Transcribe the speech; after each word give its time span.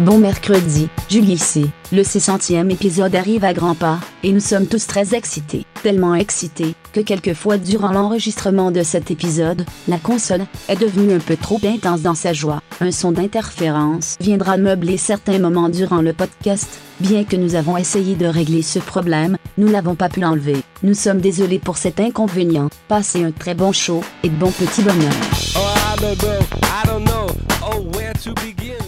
Bon 0.00 0.18
mercredi, 0.18 0.88
Julie 1.08 1.34
ici. 1.34 1.70
Le 1.92 2.02
600e 2.02 2.68
épisode 2.68 3.14
arrive 3.14 3.44
à 3.44 3.52
grands 3.52 3.76
pas, 3.76 4.00
et 4.24 4.32
nous 4.32 4.40
sommes 4.40 4.66
tous 4.66 4.88
très 4.88 5.14
excités. 5.14 5.64
Tellement 5.84 6.16
excités, 6.16 6.74
que 6.92 6.98
quelquefois 6.98 7.58
durant 7.58 7.92
l'enregistrement 7.92 8.72
de 8.72 8.82
cet 8.82 9.12
épisode, 9.12 9.64
la 9.86 9.98
console 9.98 10.46
est 10.68 10.80
devenue 10.80 11.12
un 11.12 11.20
peu 11.20 11.36
trop 11.36 11.60
intense 11.64 12.02
dans 12.02 12.16
sa 12.16 12.32
joie. 12.32 12.60
Un 12.80 12.90
son 12.90 13.12
d'interférence 13.12 14.16
viendra 14.20 14.56
meubler 14.56 14.96
certains 14.96 15.38
moments 15.38 15.68
durant 15.68 16.02
le 16.02 16.12
podcast. 16.12 16.80
Bien 16.98 17.22
que 17.22 17.36
nous 17.36 17.54
avons 17.54 17.76
essayé 17.76 18.16
de 18.16 18.26
régler 18.26 18.62
ce 18.62 18.80
problème, 18.80 19.36
nous 19.58 19.68
n'avons 19.68 19.94
pas 19.94 20.08
pu 20.08 20.18
l'enlever. 20.18 20.56
Nous 20.82 20.94
sommes 20.94 21.20
désolés 21.20 21.60
pour 21.60 21.76
cet 21.76 22.00
inconvénient. 22.00 22.68
Passez 22.88 23.22
un 23.22 23.30
très 23.30 23.54
bon 23.54 23.70
show 23.70 24.02
et 24.24 24.28
de 24.28 24.34
bons 24.34 24.50
petits 24.50 24.82
bonheurs. 24.82 25.12
Oh, 25.54 25.84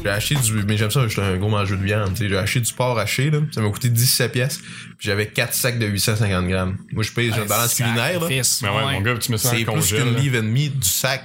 J'ai 0.07 0.13
acheté 0.13 0.35
du. 0.37 0.63
Mais 0.65 0.77
j'aime 0.77 0.91
ça, 0.91 1.07
j'étais 1.09 1.21
un 1.23 1.37
gros 1.37 1.49
mangeur 1.49 1.79
de 1.79 1.85
viande. 1.85 2.11
tu 2.15 2.23
sais. 2.23 2.29
J'ai 2.29 2.37
acheté 2.39 2.61
du 2.61 2.73
porc 2.73 2.99
haché, 2.99 3.31
là. 3.31 3.39
Ça 3.53 3.61
m'a 3.61 3.69
coûté 3.71 3.89
17 3.89 4.33
pièces. 4.33 4.59
Puis 4.59 5.09
j'avais 5.09 5.27
4 5.27 5.53
sacs 5.53 5.79
de 5.79 5.87
850 5.87 6.47
grammes. 6.49 6.77
Moi, 6.93 7.03
je 7.03 7.11
paye, 7.13 7.33
j'ai 7.35 7.41
une 7.43 7.49
balance 7.49 7.75
culinaire, 7.75 8.21
là. 8.21 8.29
Mais 8.29 8.69
ouais, 8.69 8.93
mon 8.93 9.01
gars, 9.01 9.15
tu 9.19 9.33
mets 9.33 9.39
ça 9.39 9.51
C'est 9.51 9.69
en 9.69 9.73
plus 9.73 9.81
congèle. 9.81 10.03
qu'une 10.05 10.15
livre 10.17 10.37
et 10.37 10.43
demie 10.43 10.69
du 10.71 10.89
sac. 10.89 11.23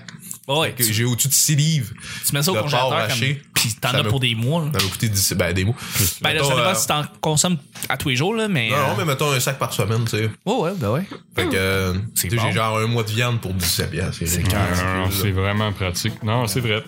Ouais, 0.59 0.73
Que 0.73 0.83
tu, 0.83 0.93
J'ai 0.93 1.05
au-dessus 1.05 1.27
de 1.27 1.33
6 1.33 1.55
livres. 1.55 1.93
tu 2.27 2.33
mets 2.35 2.43
ça 2.43 2.51
au 2.51 2.55
congélateur 2.55 3.07
comme, 3.07 3.19
pis 3.53 3.75
t'en 3.79 3.89
as 3.89 4.03
me- 4.03 4.09
pour 4.09 4.19
des 4.19 4.35
mois. 4.35 4.61
là. 4.65 4.71
Ça 4.77 4.85
m'a 4.85 4.91
coûté 4.91 5.09
10, 5.09 5.33
ben, 5.33 5.53
des 5.53 5.65
mots. 5.65 5.75
Ben 6.21 6.33
là, 6.33 6.39
ça 6.43 6.49
Mettons, 6.49 6.55
dépend 6.57 6.69
euh, 6.69 6.73
si 6.75 6.87
t'en 6.87 7.03
consommes 7.21 7.57
à 7.89 7.97
tous 7.97 8.09
les 8.09 8.15
jours, 8.15 8.35
là, 8.35 8.47
mais... 8.47 8.69
Non, 8.69 8.75
non, 8.77 8.83
euh, 8.83 8.93
mais 8.99 9.05
mettons 9.05 9.31
un 9.31 9.39
sac 9.39 9.57
par 9.59 9.71
semaine, 9.73 10.03
tu 10.05 10.11
sais. 10.17 10.29
Ouais, 10.45 10.55
ouais, 10.55 10.71
ben 10.75 10.91
ouais. 10.91 11.03
Fait 11.35 11.45
que, 11.45 11.55
euh, 11.55 11.93
bon. 11.93 12.01
j'ai 12.23 12.51
genre 12.51 12.77
un 12.79 12.87
mois 12.87 13.03
de 13.03 13.11
viande 13.11 13.39
pour 13.41 13.53
17 13.53 13.91
pièces. 13.91 14.15
C'est 14.19 14.27
c'est 14.27 15.31
vraiment 15.31 15.71
pratique. 15.73 16.21
Non, 16.23 16.47
c'est 16.47 16.59
vrai. 16.59 16.83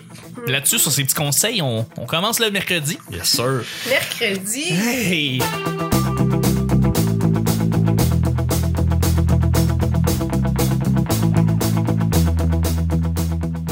Là-dessus, 0.46 0.78
sur 0.78 0.90
ces 0.92 1.04
petits 1.04 1.14
conseils, 1.14 1.62
on, 1.62 1.86
on 1.96 2.06
commence 2.06 2.38
le 2.40 2.50
mercredi. 2.50 2.98
Yes, 3.10 3.24
sir. 3.28 3.62
Mercredi. 3.88 4.64
Hey! 4.70 5.40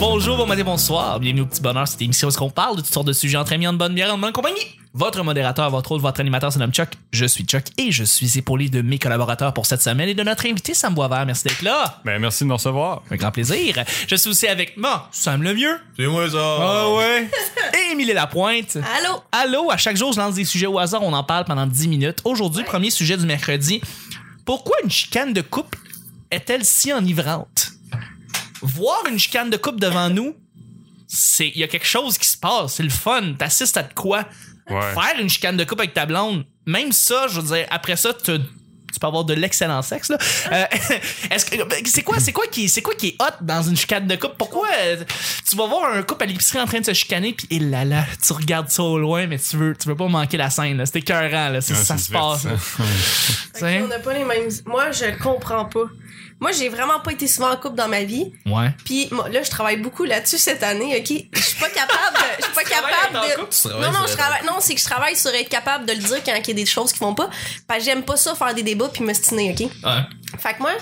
Bonjour, 0.04 0.36
bon 0.36 0.46
matin, 0.46 0.64
bonsoir. 0.64 1.20
Bienvenue 1.20 1.42
au 1.42 1.46
Petit 1.46 1.60
Bonheur, 1.60 1.86
cette 1.86 2.02
émission 2.02 2.26
où 2.26 2.30
est-ce 2.30 2.36
qu'on 2.36 2.50
parle 2.50 2.74
de 2.74 2.80
toutes 2.80 2.92
sortes 2.92 3.06
de 3.06 3.12
sujets 3.12 3.36
entre 3.36 3.52
amis, 3.52 3.68
en 3.68 3.72
bonne 3.72 3.94
bière, 3.94 4.12
en 4.12 4.18
bonne 4.18 4.32
compagnie. 4.32 4.80
Votre 4.94 5.22
modérateur, 5.22 5.70
votre 5.70 5.92
autre, 5.92 6.02
votre 6.02 6.18
animateur 6.18 6.52
se 6.52 6.58
nomme 6.58 6.72
Chuck. 6.72 6.88
Je 7.12 7.24
suis 7.24 7.44
Chuck 7.44 7.66
et 7.78 7.92
je 7.92 8.02
suis 8.02 8.36
épaulé 8.36 8.68
de 8.68 8.82
mes 8.82 8.98
collaborateurs 8.98 9.54
pour 9.54 9.64
cette 9.64 9.80
semaine 9.80 10.08
et 10.08 10.14
de 10.14 10.22
notre 10.24 10.44
invité 10.46 10.74
Sam 10.74 10.92
Boisvert. 10.92 11.24
Merci 11.24 11.44
d'être 11.44 11.62
là. 11.62 12.00
Ben, 12.04 12.18
merci 12.18 12.42
de 12.42 12.48
nous 12.48 12.56
recevoir. 12.56 13.04
Un 13.12 13.14
grand 13.14 13.30
plaisir. 13.30 13.84
Je 14.08 14.16
suis 14.16 14.28
aussi 14.28 14.48
avec 14.48 14.76
moi, 14.76 15.08
Sam 15.12 15.40
Lemieux. 15.40 15.78
C'est 15.96 16.08
moi 16.08 16.28
ça. 16.28 16.56
Ah 16.60 16.92
ouais. 16.96 17.30
Et 17.78 17.92
Émilie 17.92 18.12
Lapointe. 18.12 18.78
Allô? 18.98 19.22
Allô, 19.30 19.70
à 19.70 19.76
chaque 19.76 19.96
jour, 19.96 20.12
je 20.12 20.18
lance 20.18 20.34
des 20.34 20.44
sujets 20.44 20.66
au 20.66 20.80
hasard, 20.80 21.04
on 21.04 21.12
en 21.12 21.22
parle 21.22 21.44
pendant 21.44 21.68
10 21.68 21.86
minutes. 21.86 22.18
Aujourd'hui, 22.24 22.64
premier 22.64 22.90
sujet 22.90 23.16
du 23.16 23.24
mercredi. 23.24 23.80
Pourquoi 24.44 24.74
une 24.82 24.90
chicane 24.90 25.32
de 25.32 25.42
couple 25.42 25.78
est-elle 26.32 26.64
si 26.64 26.92
enivrante? 26.92 27.68
Voir 28.62 29.02
une 29.10 29.18
chicane 29.18 29.50
de 29.50 29.56
couple 29.56 29.80
devant 29.80 30.08
nous, 30.08 30.34
c'est 31.08 31.48
il 31.48 31.58
y 31.58 31.64
a 31.64 31.68
quelque 31.68 31.86
chose 31.86 32.16
qui 32.18 32.28
se 32.28 32.36
passe, 32.38 32.74
c'est 32.74 32.82
le 32.82 32.90
fun, 32.90 33.34
t'assistes 33.38 33.76
à 33.76 33.82
de 33.82 33.92
quoi? 33.92 34.24
Ouais. 34.70 34.80
Faire 34.94 35.20
une 35.20 35.28
chicane 35.28 35.56
de 35.56 35.64
couple 35.64 35.82
avec 35.82 35.94
ta 35.94 36.06
blonde, 36.06 36.44
même 36.66 36.92
ça, 36.92 37.26
je 37.28 37.40
veux 37.40 37.54
dire, 37.54 37.66
après 37.70 37.96
ça, 37.96 38.14
tu 38.14 38.32
tu 38.92 39.00
peux 39.00 39.06
avoir 39.06 39.24
de 39.24 39.32
l'excellent 39.32 39.80
sexe 39.80 40.10
là. 40.10 40.18
Euh, 40.52 40.64
est-ce 41.30 41.46
que 41.46 41.56
c'est 41.86 42.02
quoi 42.02 42.20
c'est 42.20 42.32
quoi 42.32 42.46
qui 42.46 42.68
c'est 42.68 42.82
quoi 42.82 42.94
qui 42.94 43.08
est 43.08 43.16
hot 43.22 43.36
dans 43.40 43.62
une 43.62 43.74
chicane 43.74 44.06
de 44.06 44.16
couple 44.16 44.34
Pourquoi 44.36 44.68
euh, 44.82 45.02
tu 45.48 45.56
vas 45.56 45.66
voir 45.66 45.90
un 45.94 46.02
couple 46.02 46.24
à 46.24 46.26
l'épicerie 46.26 46.60
en 46.60 46.66
train 46.66 46.80
de 46.80 46.84
se 46.84 46.92
chicaner 46.92 47.32
puis 47.32 47.46
et 47.50 47.58
là 47.58 47.86
là, 47.86 48.04
tu 48.22 48.34
regardes 48.34 48.68
ça 48.68 48.82
au 48.82 48.98
loin 48.98 49.26
mais 49.26 49.38
tu 49.38 49.56
veux 49.56 49.74
tu 49.74 49.88
veux 49.88 49.96
pas 49.96 50.08
manquer 50.08 50.36
la 50.36 50.50
scène 50.50 50.76
là, 50.76 50.84
c'est 50.84 50.98
écœurant 50.98 51.48
là, 51.48 51.62
c'est 51.62 51.72
Ouais, 51.72 51.82
ça 51.82 51.96
c'est 51.96 52.04
se 52.04 52.12
passe. 52.12 52.44
là. 52.44 52.50
On 53.82 53.88
n'a 53.88 53.98
pas 53.98 54.12
les 54.12 54.24
mêmes. 54.24 54.50
Moi, 54.66 54.90
je 54.92 55.16
comprends 55.22 55.64
pas. 55.64 55.84
Moi, 56.40 56.50
j'ai 56.52 56.68
vraiment 56.68 56.98
pas 57.00 57.12
été 57.12 57.28
souvent 57.28 57.52
en 57.52 57.56
couple 57.56 57.76
dans 57.76 57.88
ma 57.88 58.02
vie. 58.02 58.32
Ouais. 58.46 58.70
Puis 58.84 59.08
moi, 59.12 59.28
là, 59.28 59.42
je 59.42 59.50
travaille 59.50 59.76
beaucoup 59.76 60.02
là-dessus 60.02 60.38
cette 60.38 60.62
année, 60.64 60.96
OK? 60.98 61.24
Je 61.32 61.40
suis 61.40 61.60
pas 61.60 61.68
capable 61.74 62.16
de... 62.16 62.24
Je 62.38 62.44
suis 62.44 62.54
pas 62.54 62.64
capable 62.64 63.12
de... 63.14 63.80
Non, 63.80 63.92
non, 63.92 64.06
je 64.08 64.16
travaille... 64.16 64.44
Non, 64.44 64.54
c'est 64.58 64.74
que 64.74 64.80
je 64.80 64.86
travaille 64.86 65.16
sur 65.16 65.30
être 65.30 65.48
capable 65.48 65.86
de 65.86 65.92
le 65.92 66.00
dire 66.00 66.18
quand 66.24 66.34
il 66.34 66.48
y 66.48 66.50
a 66.50 66.54
des 66.54 66.66
choses 66.66 66.92
qui 66.92 66.98
vont 66.98 67.14
pas. 67.14 67.30
Parce 67.68 67.80
que 67.80 67.84
j'aime 67.84 68.02
pas 68.02 68.16
ça 68.16 68.34
faire 68.34 68.54
des 68.54 68.64
débats 68.64 68.88
puis 68.88 69.04
m'estiner, 69.04 69.52
OK? 69.52 69.60
Ouais. 69.60 70.00
Fait 70.38 70.54
que 70.54 70.62
moi, 70.62 70.72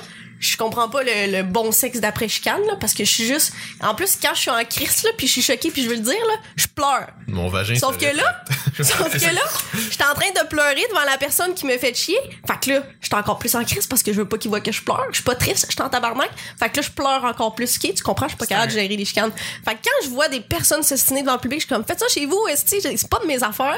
je 0.41 0.57
comprends 0.57 0.89
pas 0.89 1.03
le, 1.03 1.31
le 1.31 1.43
bon 1.43 1.71
sexe 1.71 2.01
d'après 2.01 2.27
chicane, 2.29 2.61
là, 2.67 2.75
parce 2.81 2.95
que 2.95 3.05
je 3.05 3.11
suis 3.11 3.27
juste... 3.27 3.53
En 3.83 3.95
plus, 3.95 4.19
quand 4.21 4.35
je 4.35 4.41
suis 4.41 4.51
en 4.51 4.65
crise, 4.65 5.03
là, 5.05 5.11
puis 5.17 5.27
je 5.27 5.33
suis 5.33 5.43
choquée 5.43 5.71
puis 5.71 5.85
je 5.85 5.89
veux 5.89 5.97
le 5.97 6.01
dire, 6.01 6.27
là, 6.27 6.35
je 6.57 6.67
pleure. 6.67 7.09
Mon 7.29 7.49
vagin. 7.49 7.75
Sauf 7.77 7.99
que 7.99 8.07
là, 8.07 8.43
sauf 8.79 9.13
que 9.13 9.35
là, 9.35 9.43
j'étais 9.91 10.05
en 10.05 10.15
train 10.15 10.31
de 10.31 10.47
pleurer 10.49 10.83
devant 10.91 11.05
la 11.05 11.19
personne 11.19 11.55
qui 11.55 11.67
me 11.67 11.77
fait 11.77 11.95
chier. 11.95 12.19
Fait 12.47 12.59
que 12.61 12.71
là, 12.71 12.83
j'étais 13.01 13.15
encore 13.17 13.39
plus 13.39 13.55
en 13.55 13.65
crise 13.65 13.87
parce 13.87 14.03
que 14.03 14.13
je 14.13 14.19
veux 14.19 14.29
pas 14.29 14.39
qu'il 14.39 14.49
voit 14.51 14.61
que 14.61 14.73
je 14.73 14.83
pleure. 14.83 15.07
Je 15.11 15.17
suis 15.17 15.25
pas 15.25 15.35
triste, 15.35 15.67
j'étais 15.69 15.83
en 15.83 15.91
tabarnak. 15.91 16.31
Fait 16.59 16.71
que 16.71 16.77
là, 16.79 16.83
je 16.83 16.91
pleure 16.91 17.25
encore 17.25 17.55
plus. 17.55 17.77
Ok, 17.77 17.95
tu 17.95 18.03
comprends? 18.03 18.27
Je 18.27 18.31
suis 18.31 18.39
pas 18.39 18.47
capable 18.47 18.73
de 18.73 18.79
gérer 18.79 18.97
les 18.97 19.05
chicanes. 19.05 19.33
Fait 19.65 19.75
que 19.75 19.81
quand 19.85 20.05
je 20.05 20.09
vois 20.09 20.29
des 20.29 20.41
personnes 20.41 20.83
s'estiner 20.83 21.21
devant 21.23 21.35
le 21.35 21.41
public, 21.41 21.61
je 21.61 21.67
suis 21.67 21.75
comme, 21.75 21.85
faites 21.85 22.01
ça 22.01 22.09
chez 22.09 22.25
vous, 22.25 22.41
esti, 22.51 22.81
c'est 22.81 23.09
pas 23.11 23.19
de 23.19 23.27
mes 23.27 23.43
affaires? 23.43 23.77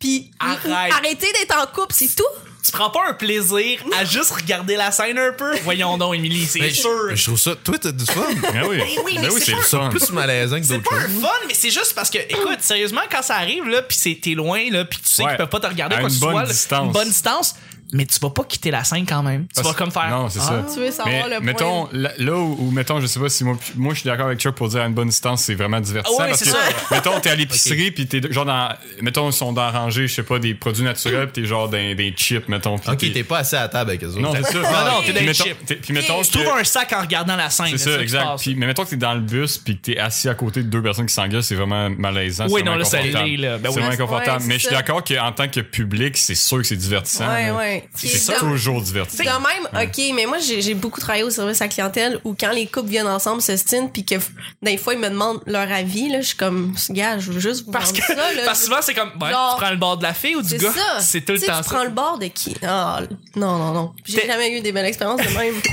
Puis 0.00 0.30
Arrête. 0.40 0.92
arrêtez 0.92 1.32
d'être 1.32 1.56
en 1.56 1.66
couple, 1.66 1.94
c'est 1.94 2.14
tout. 2.14 2.24
Tu 2.64 2.70
prends 2.70 2.90
pas 2.90 3.00
un 3.08 3.14
plaisir 3.14 3.80
à 3.98 4.04
juste 4.04 4.30
regarder 4.30 4.76
la 4.76 4.92
scène 4.92 5.18
un 5.18 5.32
peu? 5.32 5.52
Voyons 5.64 5.98
donc 5.98 6.14
Émilie, 6.14 6.46
c'est 6.46 6.60
Mais 6.60 6.70
sûr. 6.70 6.90
je, 7.10 7.16
je 7.16 7.24
trouve 7.24 7.38
ça. 7.38 7.56
Toi, 7.56 7.76
t'as 7.80 7.90
du 7.90 8.04
fun. 8.04 8.20
Ben 8.52 8.64
oui. 8.68 8.80
oui, 9.04 9.14
mais 9.16 9.22
Ben 9.22 9.30
oui, 9.32 9.40
c'est 9.40 9.46
c'est 9.46 9.50
le 9.52 9.56
pas- 9.58 9.64
fun. 9.64 9.88
plus 9.90 10.10
malaisant 10.12 10.60
que 10.60 10.66
C'est 10.66 10.74
d'autres 10.78 10.90
pas 10.90 10.96
un 10.96 11.08
fun, 11.08 11.28
mais 11.48 11.54
c'est 11.54 11.70
juste 11.70 11.92
parce 11.94 12.08
que, 12.08 12.18
écoute, 12.18 12.58
sérieusement, 12.60 13.00
quand 13.10 13.22
ça 13.22 13.34
arrive, 13.36 13.66
là, 13.68 13.82
pis 13.82 13.96
c'est, 13.98 14.18
t'es 14.22 14.34
loin, 14.34 14.60
là, 14.70 14.84
pis 14.84 14.98
tu 14.98 15.08
sais 15.08 15.22
Ouais. 15.24 15.30
qu'ils 15.30 15.38
peuvent 15.38 15.48
pas 15.48 15.60
te 15.60 15.66
regarder 15.66 15.96
À 15.96 16.00
quoi 16.00 16.08
que 16.08 16.14
une 16.14 16.20
ce 16.20 16.24
soit, 16.24 16.42
distance. 16.44 16.86
une 16.86 16.92
bonne 16.92 17.08
distance, 17.08 17.54
mais 17.92 18.06
tu 18.06 18.18
vas 18.20 18.30
pas 18.30 18.44
quitter 18.44 18.70
la 18.70 18.84
scène 18.84 19.04
quand 19.06 19.22
même. 19.22 19.46
Tu 19.54 19.62
vas 19.62 19.74
comme 19.74 19.90
faire. 19.90 20.08
Non, 20.10 20.28
c'est 20.28 20.38
Ah. 20.40 20.64
ça. 20.66 20.74
Tu 20.74 20.80
veux 20.80 20.90
savoir 20.90 21.06
Mais 21.28 21.34
le 21.36 21.40
mettons, 21.40 21.86
point. 21.86 21.88
là, 21.92 22.10
là 22.18 22.32
où, 22.36 22.56
où, 22.58 22.70
mettons, 22.70 23.00
je 23.00 23.06
sais 23.06 23.20
pas 23.20 23.28
si 23.28 23.44
moi, 23.44 23.56
moi 23.76 23.94
je 23.94 24.00
suis 24.00 24.08
d'accord 24.08 24.26
avec 24.26 24.38
Chuck 24.40 24.54
pour 24.54 24.68
dire 24.68 24.80
à 24.82 24.86
une 24.86 24.94
bonne 24.94 25.08
distance, 25.08 25.42
c'est 25.44 25.54
vraiment 25.54 25.80
divertissant. 25.80 26.16
Ah 26.18 26.22
ouais, 26.22 26.28
parce 26.30 26.40
c'est 26.40 26.50
que, 26.50 26.56
ça. 26.56 26.94
mettons, 26.94 27.20
t'es 27.20 27.30
à 27.30 27.34
l'épicerie, 27.36 27.90
puis 27.90 28.06
t'es 28.06 28.20
genre 28.32 28.44
dans, 28.46 28.68
mettons, 29.00 29.28
ils 29.28 29.32
sont 29.32 29.52
dans 29.52 29.62
la 29.64 29.70
rangée, 29.70 30.08
je 30.08 30.14
sais 30.14 30.22
pas, 30.22 30.38
des 30.38 30.54
produits 30.54 30.84
naturels, 30.84 31.28
puis 31.30 31.42
t'es 31.42 31.48
genre 31.48 31.68
dans 31.68 31.94
des 31.94 32.14
chips, 32.16 32.48
mettons. 32.48 32.74
Ok, 32.76 32.96
t'es- 32.98 33.22
pas 33.24 33.38
assis 33.38 33.56
à 33.56 33.60
la 33.62 33.68
table 33.68 33.90
avec 33.90 34.02
eux 34.04 34.08
autres. 34.08 34.20
Non, 34.20 34.32
c'est 34.34 34.42
ça. 34.52 34.58
non, 34.58 34.62
t'es 34.62 34.72
dans 34.72 35.00
Puis 35.02 35.12
les 35.12 35.20
mettons- 35.26 35.44
chips. 35.44 35.80
Puis 35.82 35.92
mettons, 35.94 36.22
Tu 36.22 36.30
trouves 36.30 36.48
un 36.58 36.64
sac 36.64 36.92
en 36.92 37.00
regardant 37.02 37.36
la 37.36 37.50
scène. 37.50 37.66
C'est 37.70 37.78
ça, 37.78 38.00
exact. 38.00 38.26
Puis, 38.40 38.54
mais 38.54 38.66
mettons 38.66 38.84
que 38.84 38.90
t'es 38.90 38.96
dans 38.96 39.14
le 39.14 39.20
bus 39.20 39.58
puis 39.58 39.76
que 39.76 39.82
t'es 39.82 39.98
assis 39.98 40.28
à 40.28 40.34
côté 40.34 40.62
de 40.62 40.68
deux 40.68 40.82
personnes 40.82 41.06
qui 41.06 41.14
s'engueulent, 41.14 41.42
c'est 41.42 41.54
vraiment 41.54 41.90
malaisant. 41.90 42.46
Oui, 42.48 42.62
c'est 42.62 42.70
non, 42.70 42.76
là, 42.76 42.84
c'est 42.84 42.98
inconfortable. 42.98 43.40
Ben 43.40 43.60
c'est 43.62 43.68
oui. 43.68 43.74
vraiment 43.74 43.88
inconfortable. 43.92 44.44
Mais 44.46 44.54
c'est 44.54 44.58
je 44.60 44.66
suis 44.68 44.74
d'accord 44.76 45.04
qu'en 45.04 45.32
tant 45.32 45.48
que 45.48 45.60
public, 45.60 46.16
c'est 46.16 46.34
sûr 46.34 46.58
que 46.58 46.64
c'est 46.64 46.76
divertissant. 46.76 47.28
Ouais, 47.28 47.50
ouais. 47.50 47.81
C'est 47.94 48.08
Puis 48.08 48.38
toujours 48.38 48.80
divertissant. 48.82 49.22
De 49.24 49.28
même, 49.28 49.86
ok, 49.88 50.14
mais 50.14 50.26
moi 50.26 50.38
j'ai 50.38 50.74
beaucoup 50.74 51.00
travaillé 51.00 51.24
au 51.24 51.30
service 51.30 51.60
à 51.60 51.64
la 51.64 51.68
clientèle 51.68 52.20
où 52.24 52.34
quand 52.38 52.52
les 52.52 52.66
couples 52.66 52.88
viennent 52.90 53.06
ensemble 53.06 53.42
se 53.42 53.56
stinent 53.56 53.90
puis 53.92 54.04
que 54.04 54.14
des 54.62 54.76
fois 54.76 54.94
ils 54.94 55.00
me 55.00 55.08
demandent 55.08 55.40
leur 55.46 55.70
avis 55.70 56.08
là, 56.08 56.20
je 56.20 56.28
suis 56.28 56.36
comme 56.36 56.74
gars, 56.90 57.18
je 57.18 57.30
veux 57.32 57.40
juste 57.40 57.64
vous 57.66 57.72
Parce 57.72 57.92
que, 57.92 58.02
ça 58.02 58.14
là. 58.14 58.42
parce 58.44 58.60
que 58.60 58.64
souvent, 58.66 58.82
c'est 58.82 58.94
comme, 58.94 59.10
ouais, 59.20 59.30
Genre- 59.30 59.54
tu 59.56 59.60
prends 59.62 59.70
le 59.70 59.76
bord 59.76 59.96
de 59.98 60.02
la 60.02 60.14
fille 60.14 60.36
ou 60.36 60.42
du 60.42 60.48
C'est 60.48 60.58
gars? 60.58 60.72
ça. 60.72 61.00
C'est 61.00 61.20
tout 61.22 61.32
le 61.32 61.38
temps 61.40 61.46
tu 61.58 61.64
ça. 61.68 61.74
prends 61.74 61.84
le 61.84 61.90
bord 61.90 62.18
de 62.18 62.26
qui? 62.26 62.56
Ah, 62.62 63.00
non 63.36 63.58
non 63.58 63.72
non. 63.72 63.92
J'ai 64.04 64.26
jamais 64.26 64.56
eu 64.56 64.60
des 64.60 64.72
belles 64.72 64.86
expériences 64.86 65.20
de 65.20 65.38
même. 65.38 65.54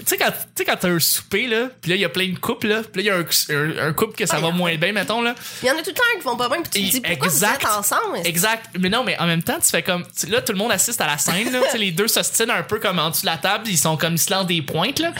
Tu 0.00 0.16
sais, 0.16 0.24
quand, 0.24 0.30
tu 0.32 0.36
sais, 0.56 0.64
quand 0.64 0.76
t'as 0.80 0.88
un 0.88 0.98
souper, 0.98 1.46
là, 1.46 1.68
pis 1.82 1.90
là, 1.90 1.94
il 1.94 2.00
y 2.00 2.04
a 2.06 2.08
plein 2.08 2.26
de 2.32 2.38
couples, 2.38 2.68
là, 2.68 2.82
pis 2.82 3.00
là, 3.00 3.02
il 3.02 3.06
y 3.06 3.10
a 3.10 3.16
un, 3.16 3.54
un- 3.84 3.88
un 3.88 3.92
couple 3.92 4.16
que 4.16 4.24
ça 4.26 4.36
Ah, 4.38 4.40
va 4.40 4.48
a. 4.48 4.50
moins 4.50 4.74
bien, 4.76 4.92
mettons, 4.92 5.20
là. 5.20 5.34
Il 5.62 5.68
y 5.68 5.70
en 5.70 5.74
a 5.74 5.82
tout 5.82 5.90
le 5.90 5.94
temps 5.94 6.02
qui 6.18 6.24
vont 6.24 6.36
pas 6.38 6.48
bien 6.48 6.62
puis 6.62 6.70
tu 6.82 6.86
te 6.86 6.90
dis 6.92 7.00
pourquoi 7.02 7.26
Exact. 7.28 7.60
vous 7.62 7.68
êtes 7.68 7.76
ensemble? 7.78 8.18
Exact. 8.24 8.64
Mais 8.80 8.88
non, 8.88 9.04
mais 9.04 9.16
en 9.20 9.26
même 9.26 9.42
temps, 9.42 9.58
tu 9.62 9.68
fais 9.68 9.82
comme. 9.82 10.04
Là, 10.28 10.40
tout 10.40 10.52
le 10.52 10.58
monde 10.58 10.72
assiste 10.72 11.00
à 11.02 11.06
la 11.06 11.18
scène, 11.18 11.49
les 11.78 11.92
deux 11.92 12.08
s'ostinent 12.08 12.50
un 12.50 12.62
peu 12.62 12.78
comme 12.78 12.98
en 12.98 13.10
dessous 13.10 13.22
de 13.22 13.26
la 13.26 13.38
table, 13.38 13.68
ils 13.68 13.78
sont 13.78 13.96
comme 13.96 14.14
ils 14.14 14.18
se 14.18 14.30
lancent 14.30 14.46
des 14.46 14.62
pointes, 14.62 14.98
là. 14.98 15.12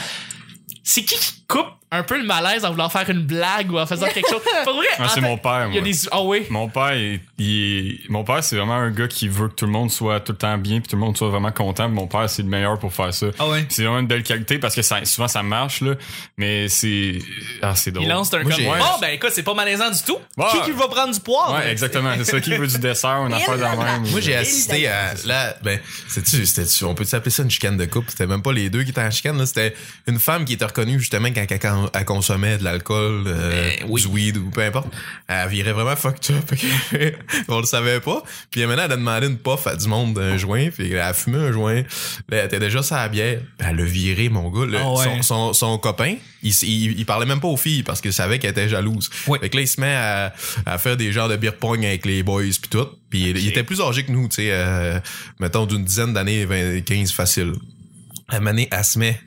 C'est 0.83 1.05
qui 1.05 1.17
qui 1.17 1.45
coupe 1.47 1.67
un 1.93 2.03
peu 2.05 2.17
le 2.19 2.25
malaise 2.25 2.65
en 2.65 2.71
voulant 2.71 2.89
faire 2.89 3.09
une 3.11 3.23
blague 3.23 3.73
ou 3.73 3.79
en 3.79 3.87
faisant 3.87 4.07
quelque 4.07 4.29
chose? 4.31 4.41
Pas 4.65 4.73
vrai? 4.73 4.87
Ah, 4.99 5.09
c'est 5.09 5.17
fait, 5.17 5.21
mon 5.27 5.37
père, 5.37 5.67
Il 5.71 5.75
y 5.75 5.79
a 5.79 5.81
moi. 5.81 5.91
des. 5.91 5.99
Ah 6.13 6.23
oui. 6.23 6.47
Mon 6.51 6.69
père, 6.69 6.95
il, 6.95 7.21
il 7.39 7.89
est- 8.05 8.09
mon 8.11 8.23
père, 8.23 8.45
c'est 8.45 8.57
vraiment 8.57 8.75
un 8.77 8.91
gars 8.91 9.09
qui 9.09 9.27
veut 9.29 9.49
que 9.49 9.55
tout 9.55 9.67
le 9.67 9.73
monde 9.73 9.91
soit 9.91 10.21
tout 10.21 10.33
le 10.33 10.39
temps 10.39 10.57
bien 10.57 10.81
puis 10.81 10.89
tout 10.89 10.97
le 10.97 11.01
monde 11.01 11.17
soit 11.17 11.29
vraiment 11.29 11.51
content. 11.51 11.89
Mon 11.89 12.07
père, 12.07 12.31
c'est 12.31 12.43
le 12.43 12.49
meilleur 12.49 12.79
pour 12.79 12.93
faire 12.95 13.13
ça. 13.13 13.27
Ah 13.39 13.49
ouais. 13.49 13.67
C'est 13.69 13.83
vraiment 13.83 13.99
une 13.99 14.07
belle 14.07 14.23
qualité 14.23 14.59
parce 14.59 14.75
que 14.75 14.83
ça, 14.83 15.05
souvent 15.05 15.27
ça 15.29 15.43
marche 15.43 15.81
là, 15.81 15.95
mais 16.37 16.69
c'est 16.69 17.19
ah 17.63 17.75
c'est 17.75 17.91
drôle. 17.91 18.05
Il 18.07 18.09
lance 18.11 18.33
un 18.35 18.43
Moi, 18.43 18.53
comme. 18.55 18.65
Bon, 18.65 18.99
ben 19.01 19.11
écoute, 19.15 19.31
c'est 19.33 19.43
pas 19.43 19.55
malaisant 19.55 19.91
du 19.91 20.03
tout. 20.03 20.19
Ouais. 20.37 20.47
Qui 20.53 20.61
qui 20.63 20.71
va 20.73 20.87
prendre 20.89 21.13
du 21.13 21.21
poivre? 21.21 21.55
Ouais, 21.59 21.73
exactement. 21.73 22.13
C'est 22.19 22.25
ça 22.25 22.41
qui 22.41 22.55
veut 22.57 22.67
du 22.69 22.79
dessert, 22.79 23.27
une 23.27 23.33
affaire 23.35 23.57
de 23.57 23.63
même. 23.63 24.09
Moi, 24.11 24.21
j'ai 24.21 24.37
assisté 24.37 24.87
à. 24.87 25.15
Là, 25.27 25.57
ben, 25.63 25.81
sais-tu, 26.09 26.47
c'était, 26.47 26.85
on 26.85 26.95
peut 26.95 27.05
s'appeler 27.05 27.31
ça 27.31 27.43
une 27.43 27.51
chicane 27.51 27.77
de 27.77 27.85
couple? 27.87 28.11
C'était 28.11 28.27
même 28.29 28.43
pas 28.43 28.53
les 28.53 28.71
deux 28.71 28.85
qui 28.85 28.91
étaient 28.91 29.03
en 29.03 29.11
chicane, 29.11 29.37
là. 29.39 29.47
C'était 29.47 29.75
une 30.07 30.19
femme 30.21 30.45
qui 30.45 30.53
était 30.53 30.65
reconnue, 30.65 30.99
justement, 31.01 31.29
quand 31.35 31.45
elle 31.51 31.59
elle 31.95 32.05
consommait 32.05 32.59
de 32.59 32.65
l'alcool, 32.65 33.25
euh, 33.27 33.71
Ben 33.81 33.87
oui. 33.89 34.03
du 34.03 34.09
weed 34.09 34.37
ou 34.37 34.51
peu 34.51 34.63
importe, 34.63 34.89
elle 35.29 35.49
virait 35.49 35.73
vraiment 35.73 35.97
fucked 35.97 36.35
up. 36.37 36.53
On 37.49 37.61
le 37.61 37.67
savait 37.67 38.01
pas. 38.01 38.23
Puis 38.51 38.65
maintenant, 38.67 38.85
elle 38.85 38.93
a 38.93 38.97
demandé 38.97 39.27
une 39.27 39.39
puff 39.39 39.67
à 39.67 39.77
du 39.77 39.87
monde 39.89 40.15
d'un 40.15 40.37
joint, 40.37 40.69
puis 40.71 40.93
elle 40.93 40.99
a 41.01 41.13
fumé 41.15 41.39
un 41.39 41.53
joint. 41.53 41.83
Là, 42.29 42.39
elle 42.39 42.47
était 42.47 42.59
déjà 42.59 42.81
la 42.91 43.09
bière. 43.09 43.41
Puis 43.59 43.69
Elle 43.71 43.81
a 43.81 43.85
viré, 43.85 44.29
mon 44.29 44.51
gars. 44.51 44.79
Ah 44.83 44.93
ouais. 44.93 45.05
son, 45.05 45.23
son, 45.23 45.53
son 45.53 45.79
copain, 45.79 46.17
il, 46.43 46.51
s- 46.51 46.63
il, 46.63 46.99
il 46.99 47.07
parlait 47.07 47.27
même 47.27 47.41
pas 47.41 47.49
aux 47.49 47.57
filles 47.57 47.83
parce 47.83 48.01
qu'il 48.01 48.13
savait 48.13 48.39
qu'elle 48.39 48.51
était 48.53 48.69
jalouse. 48.69 49.11
Oui. 49.27 49.39
Fait 49.41 49.49
que 49.51 49.57
là, 49.57 49.63
il 49.63 49.69
se 49.69 49.81
met 49.81 49.95
à, 49.95 50.33
à 50.67 50.79
faire 50.79 50.97
des 50.97 51.13
genres 51.13 51.29
de 51.29 51.37
beer 51.37 51.53
pong 51.59 51.85
avec 51.85 52.07
les 52.07 52.23
boys 52.23 52.43
puis 52.43 52.71
tout. 52.71 52.87
Puis 53.11 53.31
il- 53.31 53.37
il 53.39 53.49
était 53.49 53.65
plus 53.65 53.81
âgé 53.81 54.05
que 54.05 54.13
nous, 54.13 54.29
tu 54.29 54.37
sais, 54.37 54.49
euh, 54.51 54.99
mettons 55.39 55.67
d'une 55.67 55.85
dizaine 55.85 56.13
d'années, 56.13 56.45
20, 56.45 56.81
15 56.83 57.13
facile. 57.13 57.53
À 58.29 58.37
un 58.37 58.39
moment 58.39 58.51
donné, 58.51 58.69
elle 58.71 58.85
se 58.85 58.99
met 58.99 59.21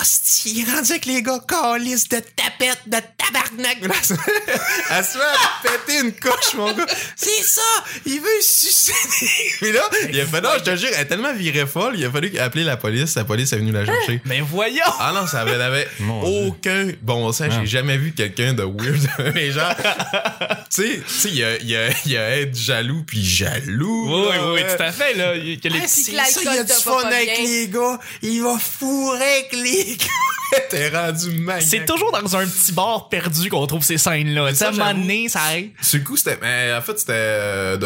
Hostie, 0.00 0.52
il 0.56 0.60
est 0.68 0.72
rendu 0.72 0.90
avec 0.92 1.06
les 1.06 1.22
gars 1.22 1.40
calices 1.48 2.08
de 2.08 2.18
tapette, 2.18 2.80
de 2.86 2.98
tabarnak. 3.16 3.78
Elle 4.90 5.04
se- 5.04 5.18
à 5.18 5.62
péter 5.62 6.00
une 6.00 6.12
coche, 6.12 6.54
mon 6.54 6.72
gars. 6.72 6.86
C'est 7.16 7.42
ça! 7.42 7.60
Il 8.04 8.20
veut 8.20 8.40
sucer. 8.42 8.92
Puis 9.60 9.72
là, 9.72 9.82
il 10.10 10.20
a 10.20 10.26
fait, 10.26 10.40
non, 10.40 10.50
je 10.58 10.62
te 10.64 10.76
jure, 10.76 10.90
elle 10.94 11.00
est 11.00 11.04
tellement 11.06 11.32
virée 11.34 11.66
folle, 11.66 11.94
il 11.98 12.04
a 12.04 12.10
fallu 12.10 12.36
appeler 12.38 12.64
la 12.64 12.76
police. 12.76 13.14
La 13.14 13.24
police 13.24 13.52
est 13.52 13.56
venue 13.56 13.72
la 13.72 13.84
chercher. 13.86 14.20
Mais 14.24 14.40
voyons! 14.40 14.82
Ah 15.00 15.12
non, 15.14 15.26
ça 15.26 15.40
avait, 15.40 15.88
Dieu. 15.98 16.06
aucun 16.10 16.88
bon 17.02 17.32
sens. 17.32 17.48
Ah. 17.50 17.58
J'ai 17.60 17.66
jamais 17.66 17.96
vu 17.96 18.12
quelqu'un 18.12 18.52
de 18.52 18.62
weird. 18.62 19.08
Mais 19.34 19.50
genre, 19.50 19.74
tu 19.76 20.82
sais, 20.82 21.00
tu 21.06 21.14
sais, 21.14 21.28
il 21.28 21.36
y 21.36 21.44
a, 21.44 21.56
il 21.58 21.68
y, 21.70 21.76
a, 21.76 21.88
il 22.04 22.12
y 22.12 22.16
a 22.16 22.36
être 22.40 22.56
jaloux 22.56 23.02
puis 23.06 23.24
jaloux. 23.24 24.06
Oui, 24.08 24.28
oui, 24.30 24.36
là, 24.36 24.46
oui, 24.52 24.60
ouais. 24.62 24.76
tout 24.76 24.82
à 24.82 24.92
fait, 24.92 25.14
là. 25.14 25.34
Il 25.36 25.48
y 25.54 25.66
a 25.66 25.70
les 25.70 25.78
Ah, 25.78 25.82
petits- 25.86 26.04
ça, 26.04 26.40
il 26.42 26.54
y 26.56 26.58
a 26.58 26.64
du 26.64 26.72
fun 26.72 26.98
avec 27.04 27.26
bien. 27.36 27.44
les 27.46 27.68
gars. 27.68 27.98
Il 28.22 28.42
va 28.42 28.56
fourrer 28.58 29.16
avec 29.22 29.52
les 29.52 29.85
T'es 30.70 30.88
rendu 30.88 31.30
maniaque. 31.40 31.66
C'est 31.66 31.84
toujours 31.84 32.12
dans 32.12 32.36
un 32.36 32.46
petit 32.46 32.72
bar 32.72 33.08
perdu 33.08 33.48
qu'on 33.48 33.66
trouve 33.66 33.82
ces 33.82 33.98
scènes-là. 33.98 34.54
Ça, 34.54 34.70
j'avoue. 34.72 35.00
donné, 35.00 35.28
ça 35.28 35.40
arrive. 35.42 35.70
Sur 35.80 35.98
le 35.98 36.04
coup, 36.04 36.16
c'était. 36.16 36.38
Mais 36.40 36.72
en 36.72 36.80
fait, 36.80 36.98
c'était 36.98 37.12
euh, 37.16 37.76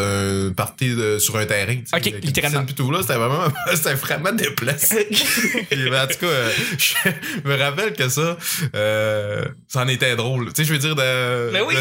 d'un 0.47 0.53
party 0.53 0.95
de, 0.95 1.17
sur 1.19 1.37
un 1.37 1.45
terrain. 1.45 1.77
Ok, 1.93 2.05
littéralement. 2.21 2.63
tout 2.65 2.91
là, 2.91 3.01
c'était 3.01 3.15
vraiment. 3.15 3.43
C'était 3.73 3.93
vraiment 3.93 4.31
déplacé. 4.31 5.07
Ben, 5.71 6.03
en 6.03 6.07
tout 6.07 6.19
cas, 6.19 6.27
euh, 6.27 6.51
je 6.77 7.49
me 7.49 7.57
rappelle 7.57 7.93
que 7.93 8.07
ça, 8.07 8.37
euh, 8.75 9.43
ça 9.67 9.81
en 9.81 9.87
était 9.87 10.15
drôle. 10.15 10.53
Tu 10.53 10.61
sais, 10.61 10.63
je 10.63 10.73
veux 10.73 10.79
dire, 10.79 10.95
de. 10.95 11.51
Ben 11.51 11.63
oui. 11.67 11.75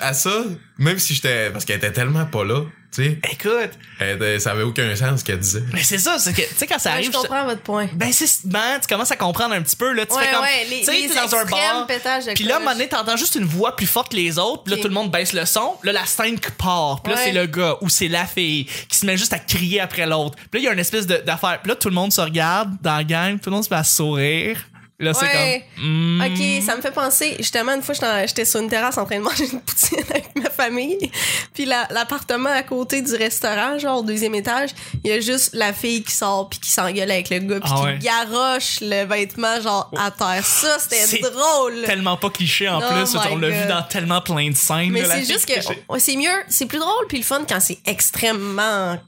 à 0.00 0.12
ça, 0.12 0.44
même 0.78 0.98
si 0.98 1.14
j'étais. 1.14 1.50
Parce 1.50 1.64
qu'elle 1.64 1.76
était 1.76 1.92
tellement 1.92 2.26
pas 2.26 2.44
là, 2.44 2.62
tu 2.94 3.02
sais. 3.04 3.18
Écoute, 3.32 3.70
elle 3.98 4.40
Ça 4.40 4.50
avait 4.52 4.62
aucun 4.62 4.94
sens 4.96 5.20
ce 5.20 5.24
qu'elle 5.24 5.38
disait. 5.38 5.62
mais 5.72 5.82
c'est 5.82 5.98
ça, 5.98 6.18
c'est 6.18 6.32
que, 6.32 6.42
tu 6.42 6.54
sais, 6.56 6.66
quand 6.66 6.78
ça 6.78 6.90
Ouais, 6.90 6.96
arrive. 6.96 7.12
je 7.12 7.16
comprends 7.16 7.44
votre 7.44 7.62
point. 7.62 7.88
Ben, 7.94 8.12
c'est, 8.12 8.46
ben, 8.46 8.78
tu 8.80 8.86
commences 8.86 9.10
à 9.10 9.16
comprendre 9.16 9.54
un 9.54 9.62
petit 9.62 9.76
peu, 9.76 9.92
là. 9.92 10.04
Tu 10.06 10.14
Ouais, 10.14 10.24
fais 10.24 10.32
comme. 10.32 10.42
ouais, 10.42 10.66
les- 10.68 10.78
tu 10.80 10.84
sais, 10.86 10.92
les 10.92 11.08
t'es 11.08 11.14
dans 11.14 11.34
un 11.34 11.44
bar. 11.44 11.86
Puis 12.34 12.44
là, 12.44 12.54
à 12.54 12.56
un 12.56 12.60
moment 12.60 12.72
donné, 12.72 12.88
t'entends 12.88 13.16
juste 13.16 13.34
une 13.36 13.44
voix 13.44 13.74
plus 13.76 13.86
forte 13.86 14.10
que 14.12 14.16
les 14.16 14.38
autres. 14.38 14.64
Puis 14.64 14.74
là, 14.74 14.80
tout 14.82 14.88
le 14.88 14.94
monde 14.94 15.10
baisse 15.10 15.32
le 15.32 15.46
son. 15.46 15.76
Là, 15.82 15.92
la 15.92 16.04
scène 16.06 16.38
qui 16.38 16.50
part. 16.52 17.02
Puis 17.02 17.12
là, 17.12 17.18
Ouais. 17.18 17.24
c'est 17.26 17.32
le 17.32 17.46
gars 17.46 17.76
ou 17.80 17.88
c'est 17.88 18.08
la 18.08 18.26
fille 18.26 18.66
qui 18.88 18.98
se 18.98 19.06
met 19.06 19.16
juste 19.16 19.32
à 19.32 19.38
crier 19.38 19.80
après 19.80 20.06
l'autre. 20.06 20.36
Puis 20.50 20.50
là, 20.54 20.58
il 20.60 20.64
y 20.64 20.68
a 20.68 20.72
une 20.72 20.78
espèce 20.78 21.06
de- 21.06 21.22
d'affaire. 21.24 21.60
Puis 21.62 21.70
là, 21.70 21.76
tout 21.76 21.88
le 21.88 21.94
monde 21.94 22.12
se 22.12 22.20
regarde 22.20 22.70
dans 22.82 22.96
la 22.96 23.04
gang. 23.04 23.38
Tout 23.40 23.50
le 23.50 23.56
monde 23.56 23.64
se 23.64 23.70
met 23.70 23.76
à 23.80 23.84
sourire. 23.84 24.58
Là, 25.02 25.12
c'est 25.14 25.24
Ouais. 25.26 25.66
comme. 25.76 25.84
hmm. 25.84 26.20
Ok, 26.22 26.62
ça 26.64 26.76
me 26.76 26.80
fait 26.80 26.92
penser. 26.92 27.34
Justement, 27.38 27.74
une 27.74 27.82
fois, 27.82 27.94
j'étais 28.24 28.44
sur 28.44 28.60
une 28.60 28.68
terrasse 28.68 28.96
en 28.98 29.04
train 29.04 29.16
de 29.18 29.22
manger 29.24 29.44
une 29.52 29.60
poutine 29.60 29.98
avec 30.10 30.34
ma 30.36 30.48
famille. 30.48 31.10
Puis 31.52 31.64
la- 31.64 31.88
l'appartement 31.90 32.50
à 32.50 32.62
côté 32.62 33.02
du 33.02 33.14
restaurant, 33.14 33.78
genre 33.78 33.98
au 33.98 34.02
deuxième 34.02 34.34
étage, 34.36 34.70
il 35.04 35.10
y 35.10 35.12
a 35.12 35.20
juste 35.20 35.50
la 35.54 35.72
fille 35.72 36.02
qui 36.04 36.12
sort 36.12 36.48
puis 36.48 36.60
qui 36.60 36.70
s'engueule 36.70 37.10
avec 37.10 37.30
le 37.30 37.38
gars 37.40 37.60
puis 37.60 37.70
Ah 37.74 37.78
qui 37.80 37.84
ouais. 37.84 37.98
garoche 37.98 38.78
le 38.80 39.04
vêtement 39.06 39.60
genre 39.60 39.90
à 39.98 40.10
terre. 40.12 40.46
Ça, 40.46 40.78
c'était 40.78 41.18
drôle. 41.20 41.82
Tellement 41.84 42.16
pas 42.16 42.30
cliché 42.30 42.68
en 42.68 42.78
Oh 42.80 42.92
plus. 42.92 43.16
On 43.30 43.36
l'a 43.38 43.50
vu 43.50 43.66
dans 43.68 43.82
tellement 43.82 44.20
plein 44.20 44.50
de 44.50 44.56
scènes. 44.56 44.90
Mais 44.92 45.04
c'est 45.04 45.24
juste 45.26 45.46
que 45.46 45.54
c'est 45.98 46.16
mieux, 46.16 46.30
c'est 46.48 46.66
plus 46.66 46.78
drôle 46.78 47.06
puis 47.08 47.18
le 47.18 47.24
fun 47.24 47.42
quand 47.48 47.58
c'est 47.60 47.78
extrêmement 47.86 48.98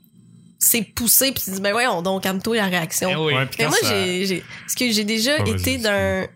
c'est 0.66 0.82
poussé 0.82 1.32
puis 1.32 1.42
tu 1.44 1.50
dis 1.50 1.60
ben 1.60 1.72
voyons 1.72 2.00
donc 2.02 2.22
calme-toi 2.22 2.56
la 2.56 2.66
réaction. 2.66 3.10
Eh 3.12 3.16
oui. 3.16 3.34
Ouais, 3.34 3.48
Mais 3.58 3.66
moi, 3.66 3.76
ça- 3.82 3.88
j'ai, 4.04 4.26
j'ai, 4.26 4.44
parce 4.62 4.74
que 4.74 4.90
j'ai 4.90 5.04
déjà 5.04 5.38
été 5.46 5.78
d'un. 5.78 6.26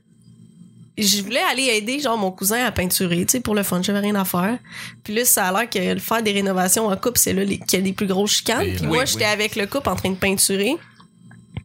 Je 1.01 1.23
voulais 1.23 1.43
aller 1.53 1.63
aider, 1.67 2.01
genre, 2.01 2.19
mon 2.19 2.33
cousin 2.33 2.65
à 2.65 2.73
peinturer, 2.73 3.25
tu 3.25 3.31
sais, 3.33 3.41
pour 3.41 3.55
le 3.55 3.63
fun. 3.63 3.81
J'avais 3.83 4.01
rien 4.01 4.17
à 4.17 4.25
faire. 4.25 4.59
Puis 5.05 5.15
là, 5.15 5.25
ça 5.25 5.47
a 5.47 5.53
l'air 5.53 5.71
que 5.71 5.79
le 5.95 6.01
faire 6.01 6.25
des 6.25 6.33
rénovations 6.33 6.87
en 6.87 6.97
couple, 6.97 7.21
c'est 7.21 7.33
là 7.33 7.45
qu'il 7.45 7.61
y 7.73 7.77
a 7.77 7.81
les 7.81 7.93
plus 7.93 8.09
grosses 8.09 8.33
chicanes. 8.33 8.67
Puis 8.67 8.81
oui, 8.81 8.87
moi, 8.89 8.99
oui. 8.99 9.05
j'étais 9.07 9.25
avec 9.25 9.55
le 9.55 9.67
couple 9.69 9.89
en 9.91 9.95
train 9.95 10.11
de 10.11 10.17
peinturer. 10.17 10.75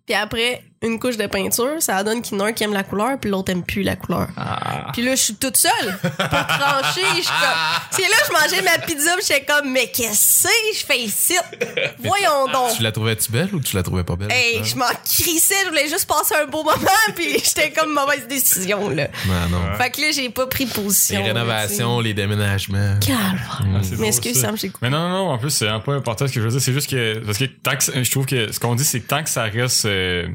Puis 0.06 0.13
après, 0.13 0.63
une 0.83 1.00
couche 1.00 1.18
de 1.18 1.25
peinture, 1.27 1.81
ça 1.81 2.03
donne 2.03 2.21
qu'il 2.21 2.38
y 2.38 2.41
en 2.41 2.44
a 2.44 2.50
un 2.50 2.51
qui 2.51 2.63
aime 2.63 2.74
la 2.74 2.83
couleur, 2.83 3.18
puis 3.19 3.31
l'autre 3.31 3.51
aime 3.51 3.63
plus 3.63 3.83
la 3.83 3.95
couleur. 3.95 4.27
Ah. 4.35 4.91
Puis 4.91 5.01
là, 5.01 5.15
je 5.15 5.21
suis 5.21 5.35
toute 5.35 5.56
seule 5.56 5.97
pour 6.01 6.12
trancher. 6.12 7.01
Je 7.15 7.21
suis 7.21 7.25
comme... 7.25 7.63
C'est 7.91 8.01
là, 8.01 8.15
je 8.27 8.33
mangeais 8.33 8.62
ma 8.62 8.77
pizza, 8.85 9.15
puis 9.15 9.25
j'étais 9.27 9.45
comme, 9.45 9.71
mais 9.71 9.88
qu'est-ce 9.88 10.44
que 10.44 10.77
je 10.77 10.85
fais 10.85 11.00
ici? 11.00 11.35
Voyons 12.00 12.47
donc. 12.51 12.75
Tu 12.75 12.83
la 12.83 12.91
trouvais-tu 12.91 13.31
belle 13.31 13.50
ou 13.53 13.62
tu 13.62 13.75
la 13.75 13.83
trouvais 13.83 14.03
pas 14.03 14.15
belle? 14.15 14.31
Hey, 14.31 14.63
je 14.63 14.75
m'en 14.75 14.85
crissais, 15.06 15.56
je 15.63 15.69
voulais 15.69 15.88
juste 15.88 16.06
passer 16.06 16.35
un 16.35 16.47
beau 16.47 16.63
moment, 16.63 16.75
puis 17.15 17.31
j'étais 17.44 17.71
comme 17.71 17.94
mauvaise 17.94 18.27
décision, 18.27 18.89
là. 18.89 19.07
Non, 19.25 19.50
non. 19.50 19.77
Fait 19.77 19.89
que 19.89 20.01
là, 20.01 20.07
j'ai 20.12 20.29
pas 20.29 20.47
pris 20.47 20.65
position. 20.65 21.21
Les 21.21 21.27
rénovations, 21.27 22.01
les 22.01 22.13
déménagements. 22.13 23.00
Calme. 23.00 23.39
Ah, 23.59 23.79
c'est 23.81 24.00
Mais 24.00 24.07
excuse, 24.07 24.36
ça. 24.36 24.47
Sam, 24.47 24.57
j'ai 24.57 24.68
coupé. 24.68 24.88
Mais 24.88 24.89
non, 24.89 25.07
non, 25.07 25.25
non, 25.25 25.29
en 25.31 25.38
plus, 25.38 25.51
c'est 25.51 25.69
un 25.69 25.79
peu 25.79 25.91
important 25.91 26.27
ce 26.27 26.33
que 26.33 26.41
je 26.41 26.45
veux 26.45 26.51
dire. 26.51 26.62
C'est 26.62 26.74
juste 26.74 26.89
que, 26.89 27.19
parce 27.19 27.38
que 27.38 27.45
tant 27.45 27.77
que, 27.77 28.03
je 28.03 28.12
trouve 28.12 28.25
que 28.25 28.51
ce 28.51 28.59
qu'on 28.59 28.75
dit, 28.75 28.83
c'est 28.83 29.00
que 29.00 29.07
tant 29.07 29.24
que 29.24 29.29
ça 29.29 29.44
reste, 29.44 29.86
euh, 29.86 30.27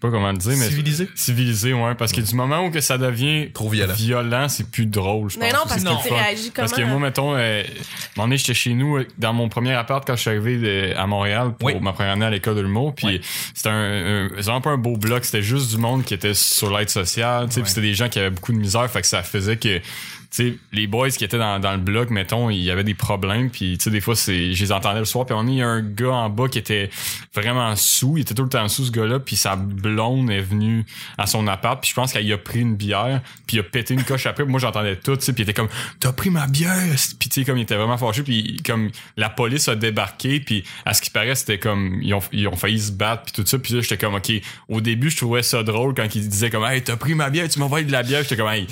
sais 0.00 0.08
pas 0.08 0.10
comment 0.10 0.32
le 0.32 0.38
dire, 0.38 0.52
mais. 0.56 0.68
Civilisé? 0.68 1.08
Civilisé, 1.14 1.72
ouais. 1.74 1.94
Parce 1.94 2.12
que 2.12 2.20
du 2.20 2.34
moment 2.34 2.64
où 2.64 2.70
que 2.70 2.80
ça 2.80 2.96
devient 2.98 3.50
Trop 3.52 3.68
violent. 3.68 3.92
violent, 3.94 4.48
c'est 4.48 4.68
plus 4.70 4.86
drôle, 4.86 5.30
je 5.30 5.36
pense. 5.38 5.44
Mais 5.44 5.52
non, 5.52 5.60
parce 5.68 5.80
ce 5.80 5.84
que 5.84 6.08
tu 6.08 6.12
réagis 6.14 6.50
comment? 6.54 6.68
Parce 6.68 6.72
que 6.80 6.86
moi, 6.86 6.98
mettons, 6.98 7.34
euh, 7.34 7.62
à 7.62 7.64
un 7.64 7.68
moment 8.16 8.26
donné, 8.28 8.38
j'étais 8.38 8.54
chez 8.54 8.72
nous, 8.74 8.96
euh, 8.98 9.06
dans 9.18 9.32
mon 9.32 9.48
premier 9.48 9.72
appart, 9.74 10.06
quand 10.06 10.16
je 10.16 10.20
suis 10.22 10.30
arrivé 10.30 10.56
de- 10.58 10.94
à 10.96 11.06
Montréal 11.06 11.52
pour 11.58 11.66
Oui. 11.68 11.74
ma 11.80 11.92
première 11.92 12.12
année 12.12 12.26
à 12.26 12.30
l'école 12.30 12.56
de 12.56 12.60
l'humour. 12.62 12.94
Puis 12.94 13.20
c'était 13.54 13.68
un, 13.68 13.72
un- 13.72 14.28
c'est 14.36 14.42
vraiment 14.42 14.60
pas 14.60 14.70
un 14.70 14.78
beau 14.78 14.96
bloc, 14.96 15.24
c'était 15.24 15.42
juste 15.42 15.70
du 15.70 15.76
monde 15.76 16.04
qui 16.04 16.14
était 16.14 16.34
sur 16.34 16.76
l'aide 16.76 16.90
sociale, 16.90 17.46
tu 17.48 17.54
sais, 17.54 17.60
puis 17.62 17.68
c'était 17.70 17.80
des 17.82 17.94
gens 17.94 18.08
qui 18.08 18.18
avaient 18.18 18.30
beaucoup 18.30 18.52
de 18.52 18.58
misère, 18.58 18.90
fait 18.90 19.02
que 19.02 19.06
ça 19.06 19.22
faisait 19.22 19.56
que 19.56 19.80
sais, 20.30 20.58
les 20.72 20.86
boys 20.86 21.10
qui 21.10 21.24
étaient 21.24 21.38
dans, 21.38 21.58
dans 21.58 21.72
le 21.72 21.78
bloc, 21.78 22.10
mettons, 22.10 22.50
il 22.50 22.62
y 22.62 22.70
avait 22.70 22.84
des 22.84 22.94
problèmes, 22.94 23.50
puis 23.50 23.76
tu 23.78 23.84
sais, 23.84 23.90
des 23.90 24.00
fois, 24.00 24.14
c'est, 24.14 24.52
je 24.52 24.62
les 24.62 24.72
entendais 24.72 25.00
le 25.00 25.04
soir, 25.04 25.26
puis 25.26 25.34
on 25.36 25.46
y 25.46 25.62
a 25.62 25.68
un 25.68 25.82
gars 25.82 26.12
en 26.12 26.30
bas 26.30 26.48
qui 26.48 26.58
était 26.58 26.90
vraiment 27.34 27.74
sous, 27.76 28.16
il 28.16 28.22
était 28.22 28.34
tout 28.34 28.44
le 28.44 28.48
temps 28.48 28.68
sous 28.68 28.84
ce 28.86 28.90
gars-là, 28.92 29.18
puis 29.18 29.36
sa 29.36 29.56
blonde 29.56 30.30
est 30.30 30.40
venue 30.40 30.86
à 31.18 31.26
son 31.26 31.46
appart, 31.48 31.80
puis 31.80 31.90
je 31.90 31.94
pense 31.94 32.12
qu'elle 32.12 32.30
a 32.32 32.38
pris 32.38 32.60
une 32.60 32.76
bière, 32.76 33.20
puis 33.46 33.56
il 33.56 33.60
a 33.60 33.62
pété 33.64 33.94
une 33.94 34.04
coche 34.04 34.26
après, 34.26 34.44
moi 34.44 34.60
j'entendais 34.60 34.96
tout, 34.96 35.16
tu 35.16 35.24
sais, 35.24 35.32
puis 35.32 35.42
il 35.42 35.50
était 35.50 35.54
comme, 35.54 35.68
t'as 35.98 36.12
pris 36.12 36.30
ma 36.30 36.46
bière, 36.46 36.94
puis 37.18 37.28
tu 37.28 37.40
sais, 37.40 37.44
comme 37.44 37.58
il 37.58 37.62
était 37.62 37.76
vraiment 37.76 37.98
fâché, 37.98 38.22
puis 38.22 38.58
comme 38.64 38.90
la 39.16 39.30
police 39.30 39.68
a 39.68 39.74
débarqué, 39.74 40.40
puis 40.40 40.64
à 40.84 40.94
ce 40.94 41.02
qui 41.02 41.10
paraît, 41.10 41.34
c'était 41.34 41.58
comme, 41.58 41.98
ils 42.02 42.14
ont, 42.14 42.22
ils 42.32 42.46
ont 42.46 42.56
failli 42.56 42.80
se 42.80 42.92
battre, 42.92 43.24
puis 43.24 43.32
tout 43.32 43.46
ça, 43.46 43.58
puis 43.58 43.74
là, 43.74 43.80
j'étais 43.80 43.98
comme, 43.98 44.14
ok, 44.14 44.32
au 44.68 44.80
début, 44.80 45.10
je 45.10 45.16
trouvais 45.16 45.42
ça 45.42 45.62
drôle 45.62 45.94
quand 45.94 46.14
il 46.14 46.28
disait 46.28 46.50
comme, 46.50 46.64
hey, 46.64 46.82
t'as 46.82 46.96
pris 46.96 47.14
ma 47.14 47.30
bière, 47.30 47.48
tu 47.48 47.58
m'envoies 47.58 47.82
de 47.82 47.92
la 47.92 48.02
bière, 48.02 48.22
j'étais 48.22 48.36
comme, 48.36 48.48
hey, 48.48 48.66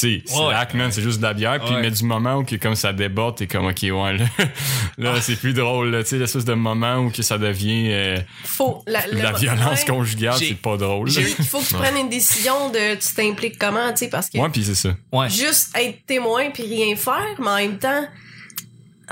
tu 0.00 0.18
sais, 0.18 0.22
c'est 0.24 0.38
Ouais. 0.38 0.54
hack, 0.54 0.74
man, 0.74 0.90
c'est 0.90 1.02
juste 1.02 1.18
de 1.18 1.22
la 1.24 1.34
bière. 1.34 1.60
Puis, 1.60 1.74
Ouais. 1.74 1.80
mais 1.82 1.90
du 1.90 2.02
moment 2.04 2.36
où 2.36 2.44
que, 2.44 2.56
comme 2.56 2.74
ça 2.74 2.92
déborde, 2.92 3.36
t'es 3.36 3.46
comme, 3.46 3.66
OK, 3.66 3.78
ouais, 3.82 4.16
là, 4.16 4.24
là 4.98 5.20
c'est 5.20 5.36
plus 5.36 5.52
drôle, 5.52 5.96
tu 6.02 6.06
sais, 6.10 6.18
l'espèce 6.18 6.44
de 6.44 6.54
moment 6.54 6.96
où 6.98 7.10
que 7.10 7.22
ça 7.22 7.38
devient 7.38 7.88
euh, 7.90 8.18
Faut. 8.44 8.82
La, 8.86 9.06
le- 9.06 9.20
la 9.20 9.32
violence 9.32 9.80
ouais. 9.80 9.86
conjugale, 9.86 10.34
c'est 10.38 10.54
pas 10.54 10.76
drôle. 10.76 11.10
Il 11.10 11.44
faut 11.44 11.60
que 11.60 11.66
tu 11.66 11.74
prennes 11.74 11.96
une 11.96 12.08
décision 12.08 12.70
de 12.70 12.94
tu 12.94 13.14
t'impliques 13.14 13.58
comment, 13.58 13.90
tu 13.92 13.98
sais, 13.98 14.08
parce 14.08 14.28
que 14.30 14.38
Ouais, 14.38 14.48
puis 14.48 14.64
c'est 14.64 14.74
ça. 14.74 14.90
Ouais. 15.12 15.28
juste 15.28 15.76
être 15.76 16.04
témoin 16.06 16.50
puis 16.50 16.62
rien 16.64 16.96
faire, 16.96 17.34
mais 17.38 17.48
en 17.48 17.56
même 17.56 17.78
temps. 17.78 18.04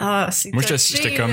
Ah, 0.00 0.28
c'est 0.30 0.52
Moi, 0.52 0.62
j'étais 0.62 1.14
comme, 1.14 1.32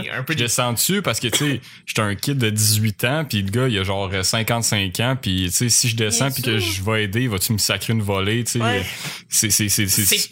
Oui, 0.00 0.08
un 0.10 0.22
peu 0.22 0.32
je 0.32 0.38
descends 0.38 0.72
dessus 0.72 1.02
parce 1.02 1.20
que, 1.20 1.28
tu 1.28 1.38
sais, 1.38 1.60
j'étais 1.84 2.00
un 2.02 2.14
kid 2.14 2.38
de 2.38 2.48
18 2.50 3.04
ans, 3.04 3.24
puis 3.28 3.42
le 3.42 3.50
gars, 3.50 3.68
il 3.68 3.78
a 3.78 3.84
genre 3.84 4.10
55 4.22 4.98
ans, 5.00 5.16
puis, 5.20 5.44
tu 5.50 5.52
sais, 5.52 5.68
si 5.68 5.88
je 5.88 5.96
descends 5.96 6.30
puis 6.30 6.42
que 6.42 6.58
je 6.58 6.82
vais 6.82 7.04
aider, 7.04 7.28
vas-tu 7.28 7.52
me 7.52 7.58
sacrer 7.58 7.92
une 7.92 8.02
volée, 8.02 8.44
tu 8.44 8.52
sais? 8.52 8.60
Ouais. 8.60 8.82
C'est, 9.28 9.50
c'est, 9.50 9.68
c'est, 9.68 9.86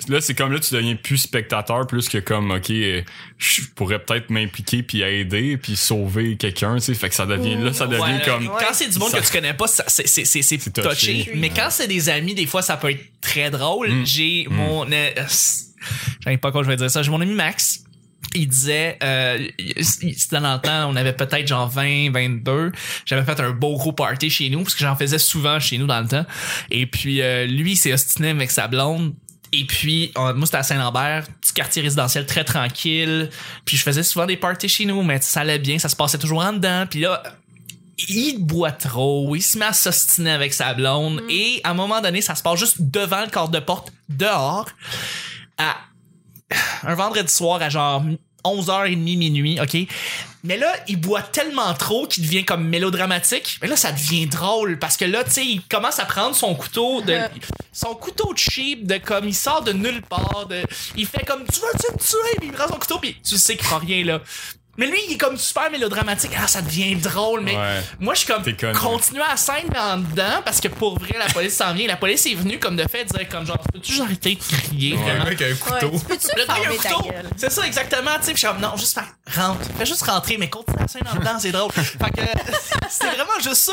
là, 0.09 0.21
c'est 0.21 0.35
comme 0.35 0.53
là, 0.53 0.59
tu 0.59 0.73
deviens 0.75 0.97
plus 0.97 1.19
spectateur, 1.19 1.87
plus 1.87 2.09
que 2.09 2.19
comme, 2.19 2.51
OK, 2.51 2.71
euh, 2.71 3.03
je 3.39 3.63
pourrais 3.75 3.99
peut-être 3.99 4.31
m'impliquer 4.31 4.83
puis 4.83 5.03
aider 5.03 5.57
puis 5.59 5.77
sauver 5.77 6.37
quelqu'un, 6.37 6.77
tu 6.77 6.81
sais. 6.83 6.95
Fait 6.95 7.09
que 7.11 7.15
ça 7.15 7.27
devient, 7.27 7.57
là, 7.63 7.73
ça 7.73 7.87
devient 7.87 8.01
Ouais, 8.03 8.23
comme, 8.25 8.47
Quand 8.47 8.73
c'est 8.73 8.89
du 8.89 8.99
monde 8.99 9.11
Ça- 9.11 9.21
que 9.21 9.27
tu 9.27 9.33
connais 9.33 9.55
pas, 9.55 9.67
c'est 9.67 9.83
c'est- 9.89 10.07
c'est- 10.07 10.25
c'est 10.25 10.43
C'est 10.43 10.73
touché. 10.73 10.89
touché. 11.25 11.33
Mais 11.35 11.51
quand 11.51 11.69
c'est 11.71 11.89
des 11.89 12.09
amis, 12.09 12.35
des 12.35 12.47
fois, 12.47 12.63
ça 12.63 12.77
peut 12.77 12.91
être 12.91 13.05
très 13.21 13.51
drôle. 13.51 13.91
Mm. 13.91 14.07
J'ai 14.07 14.47
mon. 14.51 14.87
euh, 14.91 15.11
J'arrive 16.21 16.39
pas 16.39 16.53
quand 16.53 16.63
je 16.63 16.69
vais 16.69 16.77
dire 16.77 16.91
ça. 16.91 17.03
J'ai 17.03 17.11
mon 17.11 17.21
ami 17.21 17.35
Max. 17.35 17.81
Il 18.35 18.49
disait, 18.49 18.99
euh, 19.03 19.47
c'était 19.81 20.41
dans 20.41 20.55
le 20.55 20.61
temps, 20.61 20.91
on 20.91 20.97
avait 20.97 21.13
peut-être 21.13 21.47
genre 21.47 21.69
20, 21.69 22.11
22. 22.11 22.73
J'avais 23.05 23.23
fait 23.23 23.39
un 23.41 23.51
beau 23.51 23.77
gros 23.77 23.93
party 23.93 24.29
chez 24.31 24.49
nous, 24.51 24.63
parce 24.63 24.75
que 24.75 24.81
j'en 24.81 24.97
faisais 24.97 25.19
souvent 25.19 25.61
chez 25.61 25.79
nous 25.79 25.87
dans 25.87 26.01
le 26.01 26.09
temps. 26.09 26.25
Et 26.71 26.87
puis, 26.87 27.21
euh, 27.21 27.47
lui, 27.47 27.73
il 27.73 27.77
s'est 27.77 27.93
ostiné 27.93 28.31
avec 28.31 28.51
sa 28.51 28.67
blonde. 28.67 29.15
Et 29.53 29.65
puis, 29.65 30.11
on- 30.17 30.35
moi, 30.35 30.47
c'était 30.47 30.57
à 30.59 30.63
Saint-Lambert, 30.65 31.27
petit 31.41 31.53
quartier 31.53 31.83
résidentiel 31.83 32.27
très 32.27 32.43
tranquille. 32.45 33.31
Puis, 33.67 33.77
je 33.77 33.83
faisais 33.83 34.03
souvent 34.03 34.27
des 34.27 34.39
parties 34.39 34.69
chez 34.69 34.87
nous, 34.87 35.03
mais 35.03 35.21
ça 35.21 35.43
allait 35.43 35.59
bien, 35.61 35.79
ça 35.79 35.89
se 35.89 35.95
passait 35.95 36.19
toujours 36.19 36.43
en 36.43 36.55
dedans. 36.55 36.87
Puis 36.91 37.01
là, 37.01 37.23
il 38.09 38.39
boit 38.39 38.73
trop, 38.73 39.37
il 39.37 39.43
se 39.43 39.57
met 39.59 39.67
à 39.67 39.73
s'ostiner 39.73 40.33
avec 40.33 40.53
sa 40.53 40.75
blonde 40.75 41.23
et 41.31 41.61
à 41.63 41.71
un 41.71 41.75
moment 41.75 42.01
donné, 42.01 42.21
ça 42.21 42.35
se 42.35 42.43
passe 42.43 42.59
juste 42.59 42.77
devant 42.81 43.21
le 43.21 43.31
corps 43.31 43.51
de 43.51 43.61
porte 43.61 43.93
dehors 44.09 44.67
à 45.59 45.77
un 46.85 46.95
vendredi 46.95 47.33
soir 47.33 47.61
à 47.63 47.69
genre 47.69 48.03
11h30 48.45 49.19
minuit, 49.19 49.61
OK? 49.61 49.77
Mais 50.45 50.59
là, 50.59 50.71
il 50.89 51.01
boit 51.01 51.23
tellement 51.23 51.73
trop 51.73 52.07
qu'il 52.07 52.23
devient 52.25 52.45
comme 52.45 52.69
mélodramatique. 52.69 53.59
Mais 53.63 53.69
là, 53.69 53.77
ça 53.77 53.93
devient 53.93 54.27
drôle 54.27 54.79
parce 54.79 54.99
que 54.99 55.07
là, 55.07 55.25
tu 55.25 55.31
sais, 55.31 55.45
il 55.45 55.63
commence 55.63 55.99
à 55.99 56.05
prendre 56.05 56.37
son 56.37 56.55
couteau 56.55 57.01
de 57.01 57.19
son 57.73 57.95
couteau 57.95 58.35
de 58.35 58.39
cheap 58.39 58.87
de 58.87 58.99
comme 58.99 59.27
il 59.27 59.35
sort 59.35 59.63
de 59.63 59.73
nulle 59.73 60.03
part, 60.03 60.47
de 60.47 60.63
il 60.97 61.07
fait 61.07 61.25
comme 61.25 61.45
tu 61.51 61.61
veux 61.61 61.67
tu 61.81 61.93
me 61.93 61.99
tuer, 61.99 62.37
puis 62.39 62.49
il 62.49 62.53
prend 62.53 62.69
son 62.69 62.79
couteau 62.79 62.99
puis 62.99 63.17
tu 63.27 63.39
sais 63.39 63.57
qu'il 63.57 63.65
fera 63.65 63.79
rien 63.79 64.05
là. 64.05 64.21
Mais 64.77 64.87
lui, 64.87 64.99
il 65.09 65.15
est 65.15 65.19
comme 65.19 65.37
super 65.37 65.71
mélodramatique. 65.71 66.33
Ah, 66.37 66.47
ça 66.49 66.61
devient 66.63 66.97
drôle. 66.97 67.41
Mais 67.43 67.57
Ouais. 67.57 67.81
moi, 68.01 68.15
je 68.15 68.21
suis 68.21 68.29
comme, 68.29 68.43
continue 68.75 69.21
à 69.23 69.29
la 69.31 69.37
scène 69.37 69.71
en 69.79 69.99
dedans 69.99 70.43
parce 70.45 70.61
que 70.61 70.69
pour 70.69 70.99
vrai, 70.99 71.17
la 71.19 71.27
police 71.33 71.57
s'en 71.57 71.73
vient. 71.75 71.87
La 71.87 71.97
police 71.97 72.27
est 72.27 72.35
venue 72.35 72.59
comme 72.59 72.75
de 72.77 72.85
fait 72.89 73.05
dire 73.05 73.29
comme 73.29 73.47
genre, 73.47 73.59
peux-tu 73.73 73.93
juste 73.93 74.03
arrêter 74.03 74.35
de 74.35 74.41
crier 74.43 74.91
Le 74.93 74.97
vraiment? 74.97 75.25
mec 75.27 75.41
a 75.43 75.45
un 75.45 75.49
Ouais, 75.49 75.55
couteau. 75.55 75.91
tu 75.99 76.05
peux-tu 76.07 76.27
Le 76.37 76.45
fermer 76.45 76.77
ta 76.79 76.89
couteau. 76.91 77.09
gueule? 77.09 77.31
C'est 77.37 77.51
ça, 77.53 77.67
exactement. 77.67 78.11
Tu 78.21 78.25
sais, 78.27 78.33
puis 78.33 78.35
je 78.35 78.39
suis 78.39 78.49
comme, 78.49 78.61
non, 78.61 78.77
juste 78.77 78.95
faire, 78.95 79.15
rentre. 79.37 79.61
Fais 79.79 79.87
juste 79.87 80.03
rentrer, 80.03 80.37
mais 80.39 80.49
continue 80.51 80.77
la 80.81 80.89
scène 80.89 81.03
en 81.13 81.17
dedans, 81.19 81.37
c'est 81.39 81.53
drôle. 81.53 81.71
Fait 81.73 82.11
que, 82.11 82.23
c'est 82.91 83.07
vraiment 83.07 83.39
juste 83.43 83.55
ça. 83.57 83.73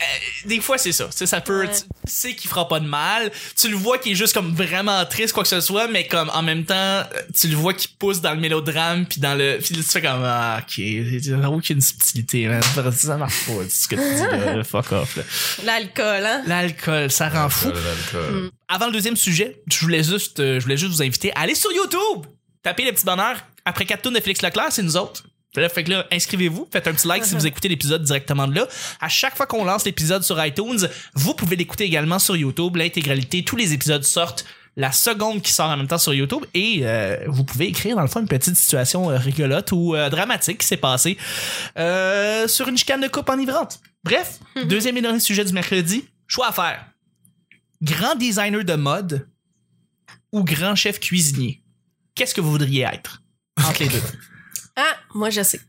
Euh, 0.00 0.48
des 0.48 0.60
fois, 0.60 0.76
c'est 0.76 0.92
ça. 0.92 1.04
Tu 1.06 1.12
sais, 1.18 1.26
ça 1.26 1.40
peut, 1.40 1.62
Ouais. 1.66 1.70
tu 1.70 1.82
sais 2.06 2.34
qu'il 2.34 2.50
fera 2.50 2.66
pas 2.68 2.80
de 2.80 2.86
mal. 2.86 3.30
Tu 3.56 3.68
le 3.68 3.76
vois 3.76 3.98
qu'il 3.98 4.12
est 4.12 4.16
juste 4.16 4.34
comme 4.34 4.52
vraiment 4.54 5.04
triste, 5.06 5.32
quoi 5.32 5.44
que 5.44 5.48
ce 5.48 5.60
soit, 5.60 5.86
mais 5.88 6.06
comme 6.08 6.30
en 6.30 6.42
même 6.42 6.64
temps, 6.64 6.74
euh, 6.74 7.04
tu 7.38 7.46
le 7.48 7.54
vois 7.56 7.74
qu'il 7.74 7.90
pousse 7.96 8.20
dans 8.20 8.34
le 8.34 8.40
mélodrame, 8.40 9.06
puis 9.06 9.20
dans 9.20 9.36
le, 9.38 9.58
puis 9.62 9.74
tu 9.74 9.82
fais 9.82 10.02
comme, 10.02 10.22
ah, 10.24 10.60
ok, 10.62 10.82
j'avoue 11.22 11.60
qu'il 11.60 11.70
y 11.70 11.72
a 11.74 11.76
une 11.76 11.80
subtilité, 11.80 12.46
man. 12.48 12.62
Ça 12.92 13.16
marche 13.16 13.46
pas, 13.46 13.52
ce 13.68 13.86
que 13.88 13.94
tu 13.94 14.00
dis, 14.02 14.20
là. 14.56 14.64
Fuck 14.64 14.92
off, 14.92 15.16
là. 15.16 15.22
L'alcool, 15.64 16.24
hein? 16.26 16.42
L'alcool, 16.46 17.10
ça 17.10 17.28
rend 17.28 17.48
fou 17.48 17.68
L'alcool. 17.68 18.50
avant 18.68 18.86
le 18.86 18.92
deuxième 18.92 19.16
sujet, 19.16 19.62
je 19.70 19.78
voulais 19.80 20.02
juste, 20.02 20.40
euh, 20.40 20.58
je 20.58 20.64
voulais 20.64 20.76
juste 20.76 20.92
vous 20.92 21.02
inviter 21.02 21.32
à 21.36 21.40
aller 21.42 21.54
sur 21.54 21.70
YouTube. 21.72 22.26
Tapez 22.62 22.84
le 22.84 22.92
petit 22.92 23.04
bonheur. 23.04 23.36
Après 23.64 23.84
4 23.86 24.02
tours 24.02 24.12
de 24.12 24.20
Félix 24.20 24.42
Leclerc, 24.42 24.68
c'est 24.72 24.82
nous 24.82 24.96
autres. 24.96 25.24
Fait 25.54 25.60
là, 25.60 25.68
fait 25.68 25.84
que 25.84 25.90
là, 25.90 26.06
inscrivez-vous, 26.10 26.68
faites 26.72 26.88
un 26.88 26.92
petit 26.92 27.06
like 27.06 27.24
si 27.24 27.34
vous 27.34 27.46
écoutez 27.46 27.68
l'épisode 27.68 28.02
directement 28.02 28.48
de 28.48 28.56
là. 28.56 28.66
À 29.00 29.08
chaque 29.08 29.36
fois 29.36 29.46
qu'on 29.46 29.64
lance 29.64 29.84
l'épisode 29.84 30.24
sur 30.24 30.44
iTunes, 30.44 30.88
vous 31.14 31.34
pouvez 31.34 31.54
l'écouter 31.54 31.84
également 31.84 32.18
sur 32.18 32.36
YouTube. 32.36 32.74
L'intégralité, 32.74 33.44
tous 33.44 33.54
les 33.54 33.72
épisodes 33.72 34.02
sortent 34.02 34.44
la 34.76 34.90
seconde 34.90 35.40
qui 35.42 35.52
sort 35.52 35.70
en 35.70 35.76
même 35.76 35.86
temps 35.86 35.98
sur 35.98 36.12
YouTube 36.12 36.44
et 36.52 36.80
euh, 36.82 37.24
vous 37.28 37.44
pouvez 37.44 37.68
écrire 37.68 37.94
dans 37.94 38.02
le 38.02 38.08
fond 38.08 38.20
une 38.20 38.26
petite 38.26 38.56
situation 38.56 39.08
euh, 39.08 39.16
rigolote 39.16 39.70
ou 39.70 39.94
euh, 39.94 40.10
dramatique 40.10 40.58
qui 40.58 40.66
s'est 40.66 40.76
passée 40.76 41.16
euh, 41.78 42.48
sur 42.48 42.66
une 42.66 42.76
chicane 42.76 43.00
de 43.00 43.06
coupe 43.06 43.28
enivrante. 43.28 43.80
Bref, 44.02 44.40
deuxième 44.64 44.96
et 44.96 45.02
dernier 45.02 45.20
sujet 45.20 45.44
du 45.44 45.52
mercredi, 45.52 46.04
choix 46.26 46.48
à 46.48 46.52
faire. 46.52 46.84
Grand 47.80 48.16
designer 48.16 48.64
de 48.64 48.74
mode 48.74 49.28
ou 50.32 50.42
grand 50.42 50.74
chef 50.74 50.98
cuisinier? 50.98 51.62
Qu'est-ce 52.16 52.34
que 52.34 52.40
vous 52.40 52.50
voudriez 52.50 52.82
être? 52.82 53.22
Entre 53.56 53.84
les 53.84 53.88
deux. 53.88 54.02
Ah, 54.76 54.96
moi, 55.14 55.30
je 55.30 55.42
sais. 55.42 55.60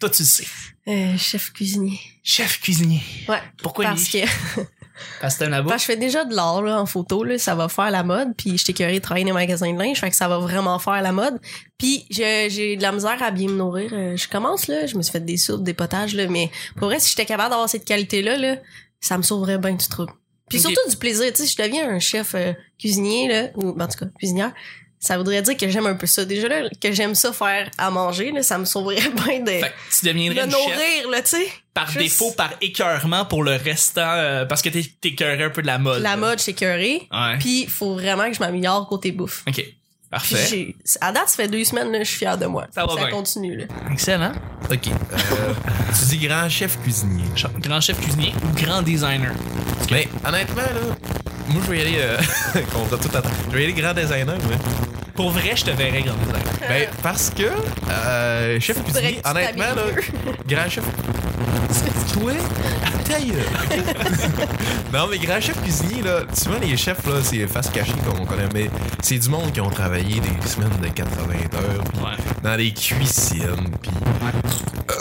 Toi, 0.00 0.10
tu 0.10 0.22
le 0.22 0.26
sais. 0.26 0.44
Euh, 0.88 1.16
chef 1.16 1.52
cuisinier. 1.52 2.00
Chef 2.24 2.60
cuisinier. 2.60 3.00
Ouais. 3.28 3.38
Pourquoi 3.62 3.84
Parce 3.84 4.12
lui? 4.12 4.22
que, 4.22 4.26
Parce 5.20 5.36
que 5.36 5.44
la 5.44 5.62
bouffe? 5.62 5.70
parce 5.70 5.86
que 5.86 5.92
je 5.92 5.96
fais 5.96 6.00
déjà 6.00 6.24
de 6.24 6.34
l'art 6.34 6.60
là, 6.60 6.80
en 6.80 6.86
photo, 6.86 7.22
là, 7.22 7.38
ça 7.38 7.54
va 7.54 7.68
faire 7.68 7.90
la 7.92 8.02
mode. 8.02 8.34
Puis 8.36 8.58
je 8.58 8.64
t'ai 8.64 8.72
de 8.72 8.98
travailler 8.98 9.24
dans 9.24 9.30
les 9.30 9.34
magasins 9.46 9.72
de 9.72 9.78
linge, 9.78 10.00
fait 10.00 10.10
que 10.10 10.16
ça 10.16 10.26
va 10.28 10.38
vraiment 10.38 10.78
faire 10.80 11.00
la 11.00 11.12
mode. 11.12 11.38
Puis 11.78 12.04
je- 12.10 12.48
j'ai 12.50 12.76
de 12.76 12.82
la 12.82 12.90
misère 12.90 13.22
à 13.22 13.30
bien 13.30 13.48
me 13.48 13.54
nourrir. 13.56 13.90
Euh, 13.92 14.16
Je 14.16 14.26
commence 14.28 14.66
là, 14.66 14.86
je 14.86 14.96
me 14.96 15.02
suis 15.02 15.12
fait 15.12 15.24
des 15.24 15.36
soupes, 15.36 15.62
des 15.62 15.74
potages 15.74 16.14
là, 16.16 16.26
mais 16.26 16.50
pour 16.76 16.88
vrai, 16.88 16.98
si 16.98 17.10
j'étais 17.10 17.26
capable 17.26 17.50
d'avoir 17.50 17.68
cette 17.68 17.84
qualité 17.84 18.20
là, 18.22 18.56
ça 19.00 19.16
me 19.18 19.22
sauverait 19.22 19.58
bien 19.58 19.74
du 19.74 19.86
trouble. 19.86 20.12
Puis 20.50 20.58
surtout 20.60 20.90
du 20.90 20.96
plaisir, 20.96 21.26
tu 21.32 21.36
sais, 21.42 21.46
si 21.46 21.54
je 21.56 21.62
deviens 21.62 21.88
un 21.88 21.98
chef 22.00 22.34
euh, 22.34 22.52
cuisinier 22.78 23.28
là, 23.28 23.48
ou 23.54 23.70
en 23.80 23.86
tout 23.88 23.98
cas 23.98 24.06
cuisinière, 24.18 24.52
ça 25.02 25.18
voudrait 25.18 25.42
dire 25.42 25.56
que 25.56 25.68
j'aime 25.68 25.86
un 25.86 25.94
peu 25.96 26.06
ça. 26.06 26.24
Déjà 26.24 26.46
là, 26.48 26.68
que 26.80 26.92
j'aime 26.92 27.16
ça 27.16 27.32
faire 27.32 27.68
à 27.76 27.90
manger, 27.90 28.30
là, 28.30 28.42
ça 28.44 28.56
me 28.56 28.64
sauverait 28.64 28.96
bien 29.26 29.40
de 29.40 29.50
Fait 29.50 29.60
que 29.60 29.98
tu 29.98 30.06
deviendrais 30.06 30.44
une 30.44 30.50
chef 30.50 30.60
nourrir 30.60 31.10
là, 31.10 31.22
tu 31.22 31.28
sais. 31.30 31.46
par 31.74 31.88
juste- 31.90 31.98
défaut, 31.98 32.30
par 32.36 32.52
écœurement 32.60 33.24
pour 33.24 33.42
le 33.42 33.56
restant, 33.56 34.12
euh, 34.14 34.44
parce 34.46 34.62
que 34.62 34.68
t'es 34.68 34.84
t'écœurais 35.00 35.44
un 35.44 35.50
peu 35.50 35.60
de 35.60 35.66
la 35.66 35.78
mode. 35.78 36.02
La 36.02 36.10
là. 36.10 36.16
mode, 36.16 36.38
c'est 36.38 36.52
curé. 36.54 37.08
Ouais. 37.12 37.38
Puis 37.40 37.66
faut 37.66 37.94
vraiment 37.94 38.28
que 38.28 38.34
je 38.34 38.40
m'améliore 38.40 38.86
côté 38.88 39.10
bouffe. 39.10 39.42
OK. 39.48 39.64
Parfait. 40.12 40.74
à 41.00 41.10
date, 41.10 41.30
ça 41.30 41.36
fait 41.36 41.48
deux 41.48 41.64
semaines, 41.64 41.90
là, 41.90 42.00
je 42.00 42.04
suis 42.04 42.18
fière 42.18 42.36
de 42.36 42.44
moi. 42.44 42.66
Ça 42.70 42.84
va 42.84 42.94
bien. 42.96 43.08
continue, 43.08 43.56
là. 43.56 43.64
Excellent. 43.90 44.32
Ok. 44.70 44.88
Euh, 44.88 45.54
tu 45.98 46.04
dis 46.04 46.26
grand 46.26 46.50
chef 46.50 46.78
cuisinier. 46.82 47.24
Grand 47.60 47.80
chef 47.80 47.98
cuisinier 47.98 48.34
ou 48.44 48.62
grand 48.62 48.82
designer? 48.82 49.32
Mais 49.90 50.06
honnêtement, 50.22 50.60
là, 50.60 50.94
moi 51.48 51.62
je 51.64 51.70
vais 51.70 51.78
y 51.78 51.80
aller 51.80 51.96
euh, 51.96 52.18
contre 52.74 52.98
tout 52.98 53.08
attendre. 53.08 53.34
Je 53.50 53.56
vais 53.56 53.62
y 53.62 53.64
aller 53.64 53.72
grand 53.72 53.94
designer, 53.94 54.36
mais. 54.50 54.56
Pour 55.14 55.30
vrai, 55.30 55.52
je 55.56 55.64
te 55.64 55.70
verrais 55.70 56.02
grand 56.02 56.16
designer. 56.16 56.42
Ben, 56.68 56.88
parce 57.02 57.30
que 57.30 57.44
euh, 57.90 58.60
chef 58.60 58.84
cuisinier, 58.84 59.18
honnêtement, 59.24 59.74
là, 59.74 59.82
grand 60.46 60.68
chef. 60.68 60.84
Toi, 62.12 62.32
ta 63.04 63.18
gueule. 63.20 63.36
Non, 64.92 65.06
mais 65.10 65.18
grand 65.18 65.40
chef 65.40 65.60
cuisinier, 65.62 66.02
là, 66.02 66.20
souvent 66.34 66.58
les 66.60 66.76
chefs, 66.76 67.06
là, 67.06 67.14
c'est 67.22 67.46
face 67.46 67.70
cachée 67.70 67.94
qu'on 68.06 68.26
connaît, 68.26 68.48
mais 68.52 68.70
c'est 69.02 69.18
du 69.18 69.28
monde 69.30 69.50
qui 69.52 69.60
ont 69.62 69.70
travaillé 69.70 70.20
des 70.20 70.48
semaines 70.48 70.68
de 70.82 70.88
80 70.88 71.14
heures, 71.54 71.84
Ouais. 72.04 72.16
dans 72.42 72.56
des 72.56 72.72
cuisines, 72.72 73.70
puis. 73.80 73.90
Euh, 74.90 74.94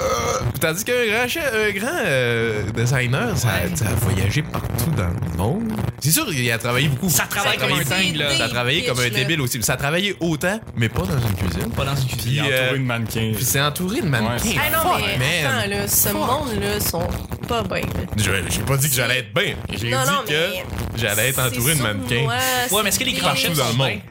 tandis 0.62 0.86
qu'un 0.86 0.94
grand 1.12 1.28
chef, 1.28 1.52
un 1.54 1.78
grand 1.78 2.00
euh, 2.06 2.64
designer, 2.72 3.38
ça, 3.38 3.50
ça 3.76 3.86
a 3.88 3.96
voyagé 4.06 4.42
partout 4.44 4.92
dans 4.96 5.08
le 5.10 5.38
monde. 5.38 5.74
C'est 6.04 6.10
sûr, 6.12 6.26
il 6.34 6.52
a 6.52 6.58
travaillé 6.58 6.88
beaucoup. 6.88 7.10
Ça 7.10 7.26
travaille 7.30 7.60
Ça 7.60 7.68
comme 7.68 7.78
un 7.78 7.84
dingue, 7.84 8.16
là. 8.16 8.36
Ça 8.36 8.46
a 8.46 8.50
travaillé 8.50 8.84
comme 8.86 9.00
un 9.00 9.10
débile 9.10 9.40
aussi. 9.40 9.62
Ça 9.62 9.74
a 9.74 9.78
travaillé 9.78 10.16
autant, 10.20 10.60
mais 10.76 10.90
pas 10.90 11.04
dans 11.04 11.20
une 11.20 11.36
cuisine. 11.36 11.70
Pas 11.72 11.86
dans 11.86 11.96
une 11.96 12.08
cuisine. 12.08 12.18
Puis, 12.32 12.40
entouré 12.42 12.54
euh, 12.54 12.74
de 12.74 12.78
mannequins. 12.84 13.32
Puis 13.36 13.46
c'est 13.46 13.62
entouré 13.62 14.02
de 14.02 14.08
mannequins. 14.08 14.50
Ouais. 14.50 14.56
Ah 14.58 14.84
non, 14.84 14.98
mais 14.98 15.18
man. 15.44 15.56
attends, 15.58 15.70
là, 15.70 15.88
ce 15.88 16.10
monde-là 16.10 16.80
sont 16.80 17.08
pas 17.48 17.64
bien. 17.64 17.82
J'ai 18.18 18.62
pas 18.64 18.78
dit 18.78 18.90
que 18.90 18.96
j'allais 18.96 19.20
être 19.20 19.34
bien. 19.34 19.54
J'ai 19.70 19.78
dit 19.78 19.90
Non, 19.92 20.00
non, 20.00 20.24
que 20.28 20.32
mais 20.32 20.66
j'allais 20.98 21.30
être 21.30 21.40
entouré 21.40 21.76
de 21.76 21.82
mannequins. 21.84 22.28
Ouais, 22.28 22.82
mais 22.84 22.90
est-ce 22.90 23.00
que 23.00 23.04
les 23.04 23.14
c'est 23.14 23.20
grands 23.22 23.36
chefs 23.36 23.56
dans 23.56 23.66
sont 23.66 23.72
le 23.72 23.78
bien? 23.78 23.88
monde. 23.94 24.02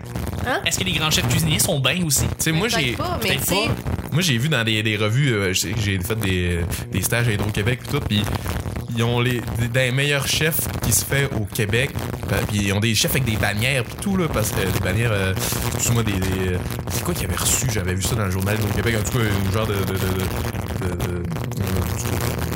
Hein? 0.47 0.61
Est-ce 0.65 0.79
que 0.79 0.85
les 0.85 0.93
grands 0.93 1.11
chefs 1.11 1.29
cuisiniers 1.29 1.59
sont 1.59 1.81
bien 1.81 2.03
aussi? 2.07 2.23
Tu 2.23 2.35
sais, 2.39 2.53
moi, 2.53 2.69
j'ai. 2.69 2.97
Moi, 4.13 4.23
j'ai 4.23 4.39
vu 4.39 4.49
dans 4.49 4.65
des, 4.65 4.83
des 4.83 4.97
revues, 4.97 5.33
euh, 5.33 5.53
j'ai 5.55 5.99
fait 6.01 6.19
des, 6.19 6.61
des 6.91 7.01
stages 7.03 7.29
à 7.29 7.33
Hydro-Québec 7.33 7.81
et 7.87 7.91
tout, 7.93 8.01
puis 8.01 8.25
ils 8.97 9.03
ont 9.03 9.21
les, 9.21 9.41
des, 9.73 9.91
meilleurs 9.93 10.27
chefs 10.27 10.61
qui 10.83 10.93
se 10.93 11.05
fait 11.05 11.29
au 11.35 11.45
Québec. 11.45 11.91
euh, 12.33 12.37
Puis 12.49 12.59
ils 12.67 12.73
ont 12.73 12.81
des 12.81 12.95
chefs 12.95 13.11
avec 13.13 13.25
des 13.25 13.37
bannières 13.37 13.85
pis 13.85 13.97
tout, 13.97 14.17
là, 14.17 14.27
parce 14.33 14.51
que 14.51 14.61
des 14.61 14.81
bannières, 14.81 15.13
euh, 15.13 15.35
excuse-moi, 15.75 16.03
des. 16.03 16.13
des- 16.13 16.59
c'est 16.91 17.05
quoi 17.05 17.15
qu'ils 17.15 17.27
avaient 17.27 17.37
reçu? 17.37 17.67
J'avais 17.73 17.95
vu 17.95 18.03
ça 18.03 18.15
dans 18.17 18.25
le 18.25 18.31
journal 18.31 18.57
Hydro-Québec, 18.57 18.97
en 19.01 19.11
tout 19.11 19.19
cas, 19.19 19.25
un 19.25 19.53
genre 19.53 19.67
de. 19.67 19.75
de, 19.75 19.81
de, 19.81 20.97
de, 20.97 21.13
euh, 21.13 21.23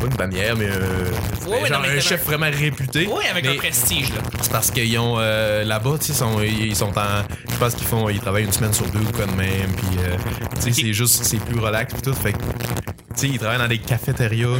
pas 0.04 0.10
une 0.10 0.16
bannière, 0.30 0.56
mais. 0.56 0.66
euh, 0.68 1.10
Ouais, 1.46 1.60
ouais, 1.62 1.68
genre 1.68 1.80
non, 1.82 1.88
mais 1.88 1.96
un 1.98 2.00
chef 2.00 2.22
un- 2.22 2.24
vraiment 2.24 2.46
réputé. 2.50 3.08
Oui, 3.10 3.24
avec 3.30 3.44
mais- 3.44 3.52
un 3.52 3.56
prestige, 3.56 4.08
là. 4.10 4.20
c'est 4.40 4.50
parce 4.52 4.70
qu'ils 4.70 4.98
ont 4.98 5.16
euh, 5.18 5.64
là-bas, 5.64 5.96
tu 6.00 6.06
sais, 6.06 6.12
sont- 6.14 6.40
ils 6.42 6.74
sont 6.76 6.96
en. 6.98 7.22
Je 7.50 7.56
pense 7.56 7.74
qu'ils 7.74 7.86
font. 7.86 8.08
Ils 8.08 8.20
travaillent 8.20 8.44
une 8.44 8.52
semaine 8.52 8.72
sur 8.72 8.86
deux 8.86 9.00
ou 9.00 9.12
quoi 9.12 9.26
de 9.26 9.32
même. 9.36 9.72
Puis, 9.76 9.98
euh, 10.00 10.16
tu 10.56 10.72
sais, 10.72 10.82
c'est 10.82 10.92
juste. 10.92 11.24
C'est 11.24 11.38
plus 11.38 11.58
relax 11.58 11.92
puis 11.92 12.02
tout. 12.02 12.14
Fait 12.14 12.32
que. 12.32 12.38
Tu 12.38 13.20
sais, 13.20 13.28
ils 13.28 13.38
travaillent 13.38 13.58
dans 13.58 13.68
des 13.68 13.78
cafétérias 13.78 14.58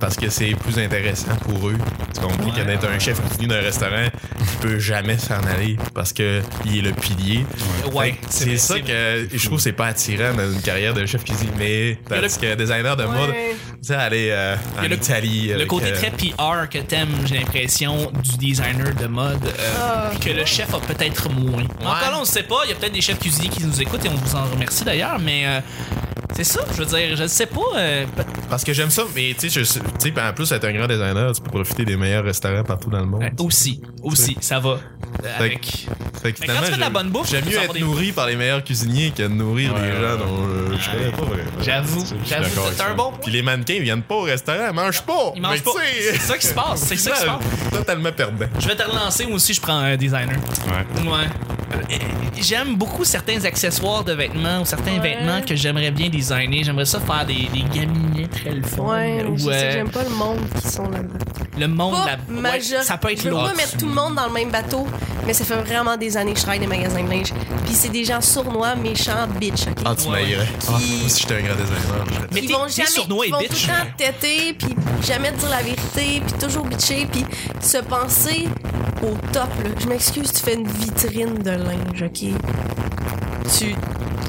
parce 0.00 0.16
que 0.16 0.28
c'est 0.28 0.54
plus 0.56 0.76
intéressant 0.78 1.36
pour 1.42 1.68
eux. 1.68 1.76
Tu 2.12 2.20
comprends 2.20 2.50
que 2.50 2.60
d'être 2.62 2.88
un 2.88 2.98
chef 2.98 3.20
cuisinier 3.20 3.46
d'un 3.46 3.60
restaurant 3.60 4.08
qui 4.38 4.56
peut 4.66 4.78
jamais 4.80 5.18
s'en 5.18 5.38
aller 5.54 5.76
parce 5.94 6.12
que 6.12 6.40
il 6.64 6.78
est 6.78 6.82
le 6.82 6.92
pilier. 6.94 7.46
Ouais, 7.92 8.16
c'est 8.28 8.56
ça 8.56 8.80
que 8.80 9.28
je 9.32 9.44
trouve 9.46 9.58
que 9.58 9.62
c'est 9.62 9.72
pas 9.72 9.86
attirant 9.86 10.34
dans 10.34 10.50
une 10.52 10.60
carrière 10.62 10.94
de 10.94 11.06
chef 11.06 11.22
cuisinier. 11.24 11.52
Mais 12.08 12.16
tandis 12.20 12.38
que 12.38 12.54
designer 12.56 12.96
de 12.96 13.04
mode, 13.04 13.30
Ouais. 13.30 13.54
Sais, 13.82 13.94
aller 13.94 14.28
euh, 14.30 14.56
en 14.78 14.82
le- 14.82 14.94
Italie. 14.94 15.48
Le 15.48 15.54
avec, 15.54 15.66
côté 15.66 15.86
euh, 15.92 15.96
très 15.96 16.10
PR 16.10 16.68
que 16.70 16.78
t'aimes, 16.78 17.14
j'ai 17.26 17.36
l'impression, 17.38 18.10
du 18.22 18.36
designer 18.38 18.94
de 18.94 19.06
mode, 19.06 19.44
euh, 19.46 19.74
Ah. 19.80 20.10
que 20.20 20.30
le 20.30 20.44
chef 20.44 20.72
a 20.74 20.78
peut-être 20.78 21.28
moins. 21.30 21.64
Encore 21.80 22.10
là, 22.10 22.16
on 22.16 22.20
ne 22.20 22.24
sait 22.26 22.44
pas. 22.44 22.60
Il 22.64 22.70
y 22.70 22.72
a 22.72 22.76
peut-être 22.76 22.92
des 22.92 23.00
chefs 23.00 23.18
cuisiniers 23.18 23.48
qui 23.48 23.64
nous 23.64 23.80
écoutent 23.82 24.04
et 24.04 24.08
on 24.08 24.14
vous 24.14 24.36
en 24.36 24.44
remercie 24.44 24.84
d'ailleurs, 24.84 25.18
mais 25.18 25.42
euh, 25.46 25.60
c'est 26.34 26.44
ça. 26.44 26.60
Je 26.72 26.78
veux 26.82 26.86
dire, 26.86 27.16
je 27.16 27.22
ne 27.22 27.28
sais 27.28 27.46
pas. 27.46 27.60
euh, 27.76 28.04
Parce 28.50 28.64
que 28.64 28.72
j'aime 28.72 28.90
ça, 28.90 29.02
mais 29.14 29.34
tu 29.38 29.48
sais, 29.50 29.60
je- 29.64 29.78
tu 29.78 29.80
sais, 29.98 30.12
en 30.20 30.32
plus, 30.32 30.50
être 30.52 30.64
un 30.64 30.72
grand 30.72 30.86
designer, 30.86 31.32
tu 31.32 31.40
peux 31.42 31.50
profiter 31.50 31.84
des 31.84 31.96
meilleurs 31.96 32.24
restaurants 32.24 32.64
partout 32.64 32.90
dans 32.90 33.00
le 33.00 33.06
monde. 33.06 33.24
aussi, 33.40 33.80
aussi, 34.02 34.36
ça 34.40 34.58
va. 34.60 34.78
avec. 35.38 35.86
Fait 36.22 36.32
que 36.32 36.40
Mais 36.40 36.46
quand 36.46 36.52
tu 36.60 36.64
fais 36.64 36.72
de 36.72 36.76
la 36.80 36.84
j'aime- 36.86 36.92
bonne 36.92 37.10
bouffe, 37.10 37.28
j'aime 37.30 37.42
tu 37.42 37.50
mieux 37.50 37.56
peux 37.58 37.62
être 37.64 37.72
des- 37.74 37.80
nourri 37.80 38.12
par 38.12 38.26
les 38.26 38.36
meilleurs 38.36 38.62
cuisiniers 38.64 39.10
que 39.10 39.22
de 39.24 39.28
nourrir 39.28 39.74
Ouais, 39.74 39.80
des 39.80 39.86
ouais, 39.88 39.92
gens 39.92 40.16
dont 40.16 40.46
euh, 40.48 40.76
je 40.80 40.90
connais 40.90 41.10
pas 41.10 41.24
vraiment. 41.24 41.50
J'avoue, 41.60 42.04
j'avoue, 42.26 42.60
c'est 42.74 42.82
un 42.82 42.94
bon 42.94 43.10
point. 43.10 43.18
Puis 43.22 43.32
les 43.32 43.42
mannequins, 43.42 43.74
ils 43.74 43.82
viennent 43.82 44.02
pas 44.02 44.14
au 44.14 44.22
restaurant, 44.22 44.68
ils 44.70 44.74
mangent 44.74 45.02
pas. 45.02 45.32
Ils 45.36 45.42
mangent 45.42 45.52
Mais 45.54 45.60
pas. 45.60 45.70
tu 45.72 46.02
sais, 46.02 46.12
C'est 46.12 46.18
ça 46.20 46.38
qui 46.38 46.46
se 46.46 46.54
passe, 46.54 46.80
c'est 46.82 46.96
ça 46.96 47.10
qui 47.10 47.20
se 47.20 47.26
passe. 47.26 47.44
Totalement 47.72 48.12
perdant. 48.12 48.46
Je 48.58 48.68
vais 48.68 48.76
te 48.76 48.82
relancer, 48.88 49.26
moi 49.26 49.36
aussi, 49.36 49.52
je 49.54 49.60
prends 49.60 49.78
un 49.78 49.96
designer. 49.96 50.36
Ouais. 50.66 51.02
Ouais. 51.10 51.26
Euh, 51.74 51.96
J'aime 52.40 52.74
beaucoup 52.76 53.04
certains 53.04 53.44
accessoires 53.44 54.02
de 54.04 54.12
vêtements 54.12 54.60
ou 54.62 54.64
certains 54.64 54.98
Ouais. 55.00 55.14
vêtements 55.16 55.40
que 55.46 55.54
j'aimerais 55.54 55.90
bien 55.92 56.08
designer. 56.08 56.64
J'aimerais 56.64 56.84
ça 56.86 56.98
faire 57.00 57.24
des, 57.24 57.48
des 57.52 57.62
gaminets 57.72 58.26
très 58.28 58.50
le 58.50 58.62
fun. 58.62 58.82
Ouais, 58.82 59.24
ou 59.24 59.36
je 59.38 59.44
sais 59.44 59.50
euh, 59.50 59.72
j'aime 59.72 59.90
pas 59.90 60.02
le 60.02 60.10
monde 60.10 60.38
qui 60.60 60.68
sont 60.68 60.88
là-dedans. 60.90 61.18
le 61.58 61.68
monde, 61.68 61.94
Pas 61.94 62.06
la... 62.06 62.34
ouais, 62.34 62.40
majeur- 62.40 62.82
ça 62.82 62.98
peut 62.98 63.12
être 63.12 63.18
Je 63.18 63.24
veux 63.24 63.30
lourd. 63.30 63.44
pas 63.44 63.54
mettre 63.54 63.76
tout 63.76 63.86
le 63.86 63.94
monde 63.94 64.14
dans 64.16 64.26
le 64.26 64.32
même 64.32 64.50
bateau, 64.50 64.86
mais 65.26 65.34
ça 65.34 65.44
fait 65.44 65.54
vraiment 65.54 65.96
des 65.96 66.16
années 66.16 66.32
que 66.32 66.38
je 66.38 66.42
travaille 66.42 66.60
dans 66.60 66.68
des 66.68 66.76
magasins 66.76 67.04
de 67.04 67.10
linge. 67.10 67.32
Puis 67.64 67.74
c'est 67.74 67.90
des 67.90 68.04
gens 68.04 68.20
sournois, 68.20 68.74
méchants, 68.74 69.28
bitch. 69.38 69.62
ok? 69.68 69.76
Ah, 69.84 69.94
tu 69.96 70.08
Ouais. 70.08 70.22
m'aillerais. 70.22 70.48
Ah, 70.66 70.70
moi 70.72 70.80
aussi, 71.06 71.20
j'étais 71.22 71.34
un 71.36 71.42
grand 71.42 71.54
designer. 71.54 72.26
Mais 72.32 72.40
Ils 72.40 72.52
vont 72.52 72.66
jamais, 72.68 72.88
sournois 72.88 73.26
ils 73.26 73.32
vont 73.32 73.38
bitch. 73.38 73.48
tout 73.50 73.54
le 73.54 73.66
temps 73.68 73.90
têter, 73.96 74.52
puis 74.54 74.74
jamais 75.06 75.30
dire 75.32 75.48
la 75.48 75.62
vérité, 75.62 76.22
puis 76.26 76.32
toujours 76.40 76.64
bitcher, 76.66 77.06
puis 77.10 77.24
se 77.60 77.78
penser 77.78 78.48
au 79.02 79.16
top. 79.32 79.48
Là. 79.64 79.70
Je 79.80 79.86
m'excuse, 79.88 80.32
tu 80.32 80.40
fais 80.42 80.54
une 80.54 80.68
vitrine 80.68 81.34
de 81.34 81.50
linge, 81.50 82.02
ok? 82.02 82.30
Tu 83.58 83.74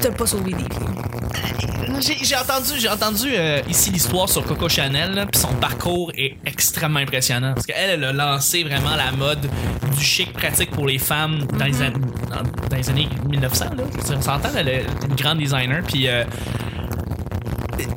t'as 0.02 0.10
pas 0.10 0.26
sauvé 0.26 0.52
des 0.52 0.58
vies. 0.64 2.20
J'ai 2.22 2.36
entendu, 2.36 2.72
j'ai 2.78 2.88
entendu 2.88 3.28
euh, 3.32 3.60
ici 3.68 3.90
l'histoire 3.90 4.28
sur 4.28 4.44
Coco 4.44 4.68
Chanel, 4.68 5.26
puis 5.30 5.40
son 5.40 5.54
parcours 5.54 6.10
est 6.16 6.36
extrêmement 6.44 6.98
impressionnant. 6.98 7.54
Parce 7.54 7.66
qu'elle, 7.66 7.90
elle 7.90 8.04
a 8.04 8.12
lancé 8.12 8.64
vraiment 8.64 8.96
la 8.96 9.12
mode 9.12 9.48
du 9.96 10.02
chic 10.04 10.32
pratique 10.32 10.70
pour 10.72 10.86
les 10.86 10.98
femmes 10.98 11.46
dans, 11.58 11.64
les, 11.64 11.80
an- 11.82 11.92
dans, 12.30 12.68
dans 12.68 12.76
les 12.76 12.90
années 12.90 13.08
1900. 13.28 13.64
Là. 13.76 13.84
On 14.16 14.20
s'entend, 14.22 14.48
elle 14.56 14.68
est 14.68 14.86
une 15.08 15.14
grande 15.14 15.38
designer. 15.38 15.82
Puis 15.86 16.08
euh, 16.08 16.24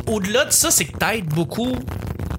au-delà 0.05 0.45
de 0.45 0.51
ça, 0.51 0.69
c'est 0.71 0.85
que 0.85 0.97
t'aides 0.97 1.25
beaucoup 1.33 1.73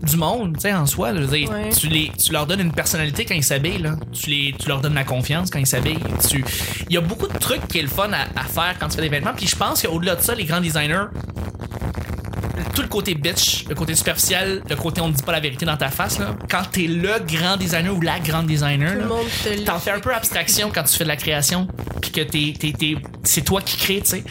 du 0.08 0.16
monde, 0.16 0.54
tu 0.54 0.62
sais, 0.62 0.72
en 0.74 0.86
soi. 0.86 1.12
là. 1.12 1.20
Je 1.20 1.26
veux 1.26 1.36
dire, 1.38 1.50
Ouais. 1.50 1.70
tu, 1.70 1.86
les, 1.88 2.10
tu 2.22 2.32
leur 2.32 2.46
donnes 2.46 2.60
une 2.60 2.72
personnalité 2.72 3.24
quand 3.24 3.34
ils 3.34 3.44
s'habillent. 3.44 3.78
là. 3.82 3.96
Tu, 4.12 4.30
les, 4.30 4.54
tu 4.58 4.68
leur 4.68 4.80
donnes 4.80 4.94
la 4.94 5.04
confiance 5.04 5.50
quand 5.50 5.58
ils 5.58 5.66
s'habillent. 5.66 5.98
Tu- 6.28 6.44
Il 6.88 6.94
y 6.94 6.96
a 6.96 7.00
beaucoup 7.00 7.28
de 7.28 7.38
trucs 7.38 7.66
qui 7.68 7.78
est 7.78 7.82
le 7.82 7.88
fun 7.88 8.10
à, 8.12 8.22
à 8.40 8.44
faire 8.44 8.74
quand 8.80 8.88
tu 8.88 8.96
fais 8.96 9.02
des 9.02 9.08
vêtements. 9.08 9.34
Puis 9.36 9.46
je 9.46 9.56
pense 9.56 9.82
qu'au-delà 9.82 10.16
de 10.16 10.22
ça, 10.22 10.34
les 10.34 10.44
grands 10.44 10.60
designers, 10.60 11.04
tout 12.78 12.82
le 12.82 12.88
côté 12.88 13.14
bitch, 13.16 13.64
le 13.68 13.74
côté 13.74 13.96
superficiel, 13.96 14.62
le 14.70 14.76
côté 14.76 15.00
on 15.00 15.08
ne 15.08 15.12
dit 15.12 15.22
pas 15.24 15.32
la 15.32 15.40
vérité 15.40 15.66
dans 15.66 15.76
ta 15.76 15.88
face, 15.88 16.20
là, 16.20 16.36
quand 16.48 16.62
t'es 16.70 16.82
le 16.86 17.10
grand 17.26 17.56
designer 17.56 17.92
ou 17.92 18.00
la 18.00 18.20
grande 18.20 18.46
designer, 18.46 18.92
te 19.42 19.64
t'en 19.64 19.80
fais 19.80 19.90
un 19.90 19.98
peu 19.98 20.14
abstraction 20.14 20.70
quand 20.72 20.84
tu 20.84 20.96
fais 20.96 21.02
de 21.02 21.08
la 21.08 21.16
création, 21.16 21.66
puis 22.00 22.12
que 22.12 22.20
t'es, 22.20 22.54
t'es, 22.56 22.72
t'es- 22.72 22.94
c'est 23.24 23.40
toi 23.42 23.60
qui 23.62 23.76
crée, 23.78 24.00
tu 24.00 24.10
sais. 24.10 24.24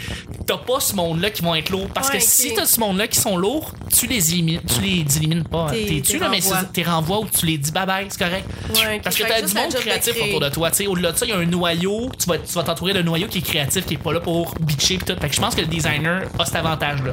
T'as 0.46 0.56
pas 0.60 0.80
ce 0.80 0.96
monde-là 0.96 1.30
qui 1.30 1.42
vont 1.42 1.56
être 1.56 1.70
lourds. 1.72 1.90
Parce 1.94 2.08
Ouais, 2.08 2.20
que 2.20 2.24
si 2.24 2.52
ok. 2.52 2.54
t'as 2.56 2.66
ce 2.66 2.80
monde-là 2.80 3.08
qui 3.10 3.20
sont 3.20 3.36
lourds, 3.36 3.74
tu 3.94 4.08
les 4.08 4.32
élimines, 4.32 4.62
tu 4.66 4.80
les 4.80 5.18
élimines 5.18 5.44
pas. 5.44 5.68
T'es- 5.72 6.02
t'es 6.08 6.18
là, 6.18 6.30
mais 6.30 6.40
t'es 6.72 6.84
renvoies 6.84 7.20
ou 7.20 7.26
tu 7.26 7.46
les 7.46 7.58
dis 7.58 7.72
bye 7.74 7.86
bye, 7.86 8.06
c'est 8.08 8.18
correct. 8.18 8.46
Ouais, 8.76 9.02
Parce 9.04 9.18
que 9.18 9.24
t'as 9.24 9.42
du 9.42 9.54
monde 9.54 9.74
créatif 9.74 10.14
autour 10.24 10.40
de 10.40 10.48
toi. 10.48 10.72
tu. 10.72 10.88
Au-delà 10.88 11.12
de 11.12 11.18
ça, 11.18 11.26
il 11.26 11.30
y 11.30 11.34
a 11.34 11.38
un 11.38 11.46
noyau. 11.46 12.10
Tu 12.18 12.26
vas, 12.30 12.38
tu 12.38 12.54
vas 12.54 12.64
t'entourer 12.64 12.94
d'un 12.94 13.04
noyau 13.04 13.28
qui 13.28 13.40
est 13.40 13.42
créatif, 13.42 13.86
qui 13.86 13.96
est 13.96 13.98
pas 13.98 14.14
là 14.14 14.22
pour 14.22 14.56
bitcher 14.62 14.98
pis 15.00 15.04
tout. 15.04 15.20
Fait 15.20 15.28
que 15.28 15.36
je 15.36 15.42
pense 15.42 15.54
que 15.54 15.60
le 15.62 15.68
designer 15.68 16.22
a 16.40 16.46
cet 16.46 16.56
avantage-là. 16.56 17.12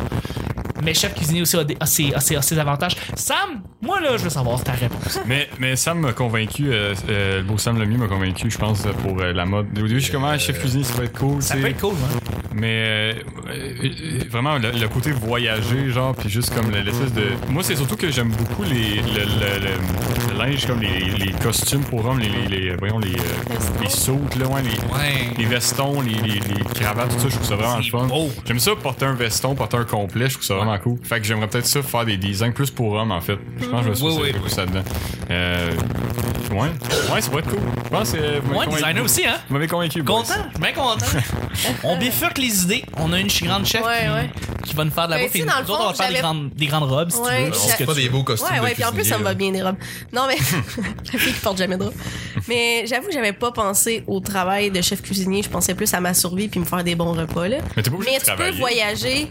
Mais 0.84 0.94
chef 0.94 1.14
cuisinier 1.14 1.42
aussi 1.42 1.56
a, 1.56 1.64
des- 1.64 1.76
a 1.80 1.86
ses, 1.86 2.12
a 2.14 2.20
ses- 2.20 2.36
a 2.36 2.42
ses 2.42 2.58
avantages. 2.58 2.96
Sam, 3.16 3.62
moi 3.82 4.00
là, 4.00 4.16
je 4.16 4.24
veux 4.24 4.30
savoir 4.30 4.62
ta 4.62 4.72
réponse. 4.72 5.18
Mais, 5.26 5.48
mais 5.58 5.76
Sam 5.76 6.00
m'a 6.00 6.12
convaincu, 6.12 6.66
euh, 6.72 6.94
euh, 7.08 7.38
le 7.38 7.42
beau 7.44 7.58
Sam 7.58 7.78
Lemieux 7.78 7.98
m'a 7.98 8.06
convaincu, 8.08 8.50
je 8.50 8.58
pense, 8.58 8.82
pour 9.02 9.20
euh, 9.20 9.32
la 9.32 9.44
mode. 9.46 9.66
Au 9.78 9.82
début, 9.86 9.98
je 10.00 10.04
suis 10.04 10.12
comme, 10.12 10.24
ah, 10.24 10.38
chef 10.38 10.58
cuisinier, 10.60 10.84
ça 10.84 10.94
va 10.94 11.04
être 11.04 11.18
cool, 11.18 11.40
Ça 11.42 11.54
tu 11.54 11.60
peut 11.62 11.68
être 11.68 11.80
cool, 11.80 11.94
hein. 11.94 12.18
Mais 12.56 12.66
euh, 12.68 13.12
euh, 13.48 13.88
vraiment, 14.30 14.58
le, 14.58 14.70
le 14.70 14.88
côté 14.88 15.10
voyager, 15.10 15.90
genre, 15.90 16.14
puis 16.14 16.28
juste 16.28 16.54
comme 16.54 16.70
l'espèce 16.70 17.12
de. 17.12 17.24
Moi, 17.50 17.62
c'est 17.64 17.74
surtout 17.76 17.96
que 17.96 18.10
j'aime 18.10 18.28
beaucoup 18.30 18.62
les, 18.62 18.96
le, 19.02 19.24
le- 19.24 20.23
le- 20.34 20.44
linge, 20.50 20.66
comme 20.66 20.80
les, 20.80 21.00
les 21.24 21.32
costumes 21.32 21.82
pour 21.84 22.04
hommes, 22.06 22.18
les, 22.20 22.28
les, 22.28 22.60
les- 22.60 22.76
voyons, 22.76 22.98
les, 22.98 23.14
euh, 23.14 23.54
les 23.82 23.88
sautes, 23.88 24.36
là, 24.36 24.46
ouais, 24.48 24.62
les, 24.62 25.38
les 25.42 25.44
vestons, 25.48 26.00
les, 26.00 26.14
cravates, 26.74 27.10
tout 27.14 27.20
ça, 27.20 27.28
je 27.28 27.34
trouve 27.36 27.46
ça 27.48 27.56
vraiment 27.56 27.76
le 27.76 27.82
fun. 27.82 28.08
J'aime 28.46 28.58
ça, 28.58 28.72
porter 28.76 29.06
un 29.06 29.14
veston, 29.14 29.54
porter 29.54 29.76
un 29.78 29.84
complet, 29.84 30.28
je 30.28 30.34
trouve 30.34 30.44
ça 30.46 30.54
vraiment 30.54 30.78
cool. 30.78 30.98
Fait 31.02 31.20
que 31.20 31.26
j'aimerais 31.26 31.48
peut-être 31.48 31.66
ça 31.66 31.82
faire 31.82 32.04
des 32.04 32.16
designs 32.16 32.52
plus 32.52 32.70
pour 32.70 32.92
hommes, 32.92 33.12
en 33.12 33.20
fait. 33.20 33.38
Je 33.60 33.66
pense 33.66 33.80
que 33.80 33.84
je 33.86 33.90
me 33.90 33.94
suis 33.94 34.04
Oui, 34.06 34.32
oui. 34.44 34.50
ça 34.50 34.66
dedans. 34.66 34.82
Euh, 35.30 35.70
ouais, 36.62 36.68
ouais, 37.14 37.20
ça 37.20 37.30
pourrait 37.30 37.42
être 37.42 37.50
cool. 37.50 37.60
Je 37.84 37.88
pense 37.90 38.12
que. 38.12 38.16
vous 38.16 38.22
m'avez 38.24 38.38
Ouais, 38.58 38.64
convaincu. 38.66 38.74
designer 38.82 39.04
aussi, 39.04 39.26
hein? 39.26 39.34
Vous 39.48 39.54
m'avez 39.54 39.66
convaincu. 39.68 40.02
boys. 40.02 40.16
Content, 40.22 40.34
je 40.34 40.50
suis 40.50 40.60
bien 40.60 40.72
content. 40.72 41.06
on 41.84 41.96
bifurque 41.98 42.38
les 42.38 42.62
idées. 42.62 42.84
On 42.96 43.12
a 43.12 43.20
une 43.20 43.28
grande 43.28 43.66
chef 43.66 43.84
Ouais, 43.84 44.00
qui, 44.04 44.08
ouais. 44.10 44.30
qui 44.64 44.74
va 44.74 44.84
nous 44.84 44.90
faire 44.90 45.06
de 45.06 45.10
la 45.12 45.16
Ben, 45.18 45.22
bouffe. 45.24 45.32
tu 45.32 45.38
sais, 45.38 45.44
nous 45.44 45.50
dans 45.50 45.58
le 45.58 45.64
autres, 45.70 45.80
on 45.84 45.86
va 45.88 45.94
faire 45.94 46.06
des 46.08 46.12
j'avais- 46.14 46.22
grandes, 46.22 46.50
des 46.54 46.66
grandes 46.66 46.90
robes, 46.90 47.10
si 47.10 47.18
Ouais, 47.20 47.44
tu 47.50 47.50
veux. 47.52 47.52
Fait 47.76 47.84
pas 47.86 47.94
des 47.94 48.08
beaux 48.08 48.22
costumes 48.24 48.48
Ouais, 48.52 48.58
de 48.58 48.64
ouais, 48.64 48.74
puis 48.74 48.84
en 48.84 48.92
plus, 48.92 49.04
ça 49.04 49.18
me 49.18 49.24
va 49.24 49.34
bien 49.34 49.50
des 49.52 49.62
robes. 49.62 49.76
Non, 50.12 50.22
mais. 50.28 50.36
la 51.12 51.18
fille 51.18 51.32
qui 51.32 51.40
porte 51.40 51.58
jamais 51.58 51.76
de 51.76 51.84
robe. 51.84 51.94
Mais 52.48 52.84
j'avoue 52.86 53.06
que 53.08 53.12
j'avais 53.12 53.32
pas 53.32 53.52
pensé 53.52 54.04
au 54.06 54.20
travail 54.20 54.70
de 54.70 54.80
chef 54.82 55.02
cuisinier. 55.02 55.42
Je 55.42 55.48
pensais 55.48 55.74
plus 55.74 55.92
à 55.94 56.00
ma 56.00 56.14
survie 56.14 56.48
puis 56.48 56.60
me 56.60 56.64
faire 56.64 56.84
des 56.84 56.94
bons 56.94 57.12
repas, 57.12 57.48
là. 57.48 57.58
Mais 57.76 57.82
t'es 57.82 57.90
pas 57.90 57.96
obligé 57.96 58.12
Mais 58.12 58.18
de 58.18 58.24
tu 58.24 58.30
peux 58.30 58.36
travailler. 58.36 58.58
voyager 58.58 59.28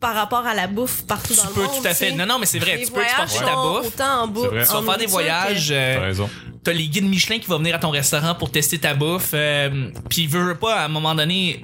par 0.00 0.14
rapport 0.14 0.46
à 0.46 0.54
la 0.54 0.66
bouffe 0.66 1.02
partout 1.02 1.34
dans 1.34 1.42
Tu 1.42 1.48
le 1.48 1.54
peux 1.54 1.62
monde. 1.62 1.82
tout 1.82 1.86
à 1.88 1.94
fait. 1.94 2.10
tu. 2.10 2.16
Non, 2.16 2.26
non, 2.26 2.38
mais 2.38 2.46
c'est 2.46 2.58
vrai. 2.58 2.76
Les 2.78 2.86
Tu 2.86 2.92
peux 2.92 3.02
exporter 3.02 3.38
ta 3.44 3.54
bouffe. 3.54 3.86
Autant 3.86 4.22
en 4.22 4.26
bouffe. 4.28 4.48
Tu 4.50 4.54
vas 4.56 4.64
faire 4.82 4.98
des 4.98 5.06
voyages. 5.06 5.68
euh, 5.70 5.94
T'as 5.96 6.00
raison. 6.00 6.30
T'as 6.62 6.72
les 6.74 6.88
guides 6.88 7.06
Michelin 7.08 7.38
qui 7.38 7.46
vont 7.48 7.56
venir 7.56 7.74
à 7.74 7.78
ton 7.78 7.88
restaurant 7.88 8.34
pour 8.34 8.50
tester 8.50 8.78
ta 8.78 8.92
bouffe. 8.92 9.30
Euh, 9.32 9.88
Puis 10.10 10.22
ils 10.24 10.28
veulent 10.28 10.58
pas, 10.58 10.80
à 10.80 10.84
un 10.84 10.88
moment 10.88 11.14
donné. 11.14 11.62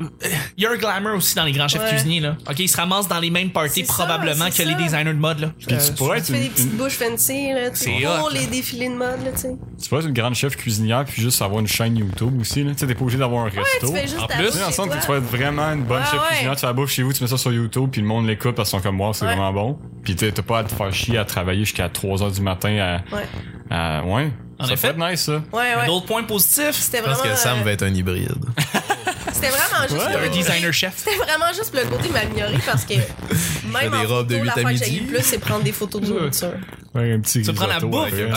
Il 0.56 0.64
y 0.64 0.66
a 0.66 0.70
un 0.70 0.76
glamour 0.76 1.16
aussi 1.16 1.34
dans 1.34 1.44
les 1.44 1.52
grands 1.52 1.68
chefs 1.68 1.82
Ouais. 1.82 1.90
cuisiniers. 1.90 2.20
Là. 2.20 2.36
OK, 2.48 2.58
ils 2.60 2.66
se 2.68 2.78
ramassent 2.78 3.06
dans 3.06 3.20
les 3.20 3.28
mêmes 3.28 3.50
parties 3.50 3.84
ça, 3.84 3.92
probablement 3.92 4.48
que 4.48 4.62
les 4.62 4.74
designers 4.74 5.04
de 5.12 5.18
mode. 5.18 5.40
Là. 5.40 5.50
Puis 5.58 5.76
Euh, 5.76 5.78
tu 5.86 5.92
pourrais 5.92 6.22
Tu 6.22 6.32
être 6.32 6.32
fais 6.32 6.40
des 6.40 6.46
une, 6.46 6.50
petites 6.52 6.72
une- 6.72 6.78
bouches 6.78 6.96
fancy, 6.96 7.52
là, 7.52 7.70
pour 7.70 8.24
hot, 8.26 8.30
les 8.32 8.46
défilés 8.46 8.88
de 8.88 8.94
mode, 8.94 9.22
là, 9.22 9.32
tu 9.32 9.38
sais. 9.40 9.56
tu 9.82 9.88
pourrais 9.90 10.00
être 10.00 10.08
une 10.08 10.14
grande 10.14 10.34
chef 10.34 10.56
cuisinière 10.56 11.04
puis 11.04 11.20
juste 11.20 11.42
avoir 11.42 11.60
une 11.60 11.66
chaîne 11.68 11.96
YouTube 11.98 12.40
aussi. 12.40 12.64
Là. 12.64 12.72
Tu 12.72 12.78
sais, 12.78 12.86
t'es 12.86 12.94
pas 12.94 13.02
obligé 13.02 13.18
d'avoir 13.18 13.42
un 13.44 13.50
Ouais, 13.50 13.58
resto. 13.58 13.88
tu 13.88 13.92
fais 13.92 14.02
juste 14.06 14.18
En 14.18 14.26
plus, 14.28 14.46
Tu 14.46 14.52
sais, 14.52 14.58
dans 14.60 14.64
le 14.64 14.70
chez 14.70 14.76
sens 14.76 14.86
que 14.86 14.92
toi. 14.92 15.00
tu 15.02 15.08
vas 15.12 15.16
être 15.18 15.24
vraiment 15.30 15.72
une 15.74 15.84
bonne 15.84 16.04
chef 16.04 16.14
ouais. 16.14 16.26
cuisinière, 16.28 16.54
tu 16.54 16.60
fais 16.60 16.66
la 16.68 16.72
bouffe 16.72 16.90
chez 16.90 17.02
vous, 17.02 17.12
tu 17.12 17.22
mets 17.22 17.28
ça 17.28 17.36
sur 17.36 17.52
YouTube, 17.52 17.90
puis 17.92 18.00
le 18.00 18.06
monde 18.06 18.26
l'écoute 18.26 18.54
parce 18.54 18.70
qu'ils 18.70 18.78
sont 18.78 18.82
comme 18.82 18.96
moi, 18.96 19.10
c'est 19.12 19.26
Ouais. 19.26 19.32
vraiment 19.34 19.52
bon. 19.52 19.78
Puis 20.04 20.16
t'as 20.16 20.30
pas 20.40 20.60
à 20.60 20.64
te 20.64 20.72
faire 20.74 20.92
chier 20.94 21.18
à 21.18 21.26
travailler 21.26 21.64
jusqu'à 21.66 21.90
3 21.90 22.16
h 22.20 22.32
du 22.34 22.40
matin 22.40 22.74
à. 22.78 23.14
Ouais. 23.14 23.26
à- 23.70 24.02
ouais. 24.04 24.30
En 24.58 24.66
ça 24.66 24.72
effet. 24.72 24.92
peut 24.94 25.02
être 25.02 25.10
nice, 25.10 25.20
ça. 25.22 25.32
Ouais, 25.52 25.76
ouais. 25.76 25.86
D'autres 25.86 26.06
points 26.06 26.22
positifs. 26.24 26.72
C'était 26.72 26.98
Je 26.98 27.02
pense 27.04 27.18
vraiment. 27.18 27.34
que 27.34 27.38
Sam 27.40 27.58
euh, 27.60 27.64
va 27.64 27.72
être 27.72 27.82
un 27.82 27.94
hybride. 27.94 28.32
C'était 29.32 29.48
vraiment 29.48 29.82
juste. 29.88 30.06
Ouais. 30.16 30.22
le- 30.22 30.28
designer 30.30 30.72
chef. 30.72 30.94
C'était 30.96 31.16
vraiment 31.16 31.52
juste 31.54 31.74
le 31.74 31.84
côté 31.90 32.08
m'améliorer 32.08 32.58
parce 32.64 32.84
que 32.86 32.94
même 33.70 33.90
des 33.90 33.96
en 34.06 34.08
robes 34.08 34.28
de 34.28 34.34
photo, 34.38 34.44
8 34.44 34.46
l'affaire 34.46 34.66
à 34.66 34.72
que 34.72 34.76
j'aille 34.78 34.90
midi. 34.92 35.00
le 35.06 35.06
plus, 35.18 35.22
c'est 35.24 35.38
prendre 35.38 35.62
des 35.62 35.72
photos 35.72 36.00
de 36.00 36.06
nourriture. 36.06 36.52
Ouais, 36.94 37.12
un 37.12 37.20
petit 37.20 37.42
Tu 37.42 37.52
prends 37.52 37.66
la 37.66 37.80
bouffe. 37.80 38.10
Ouais, 38.12 38.30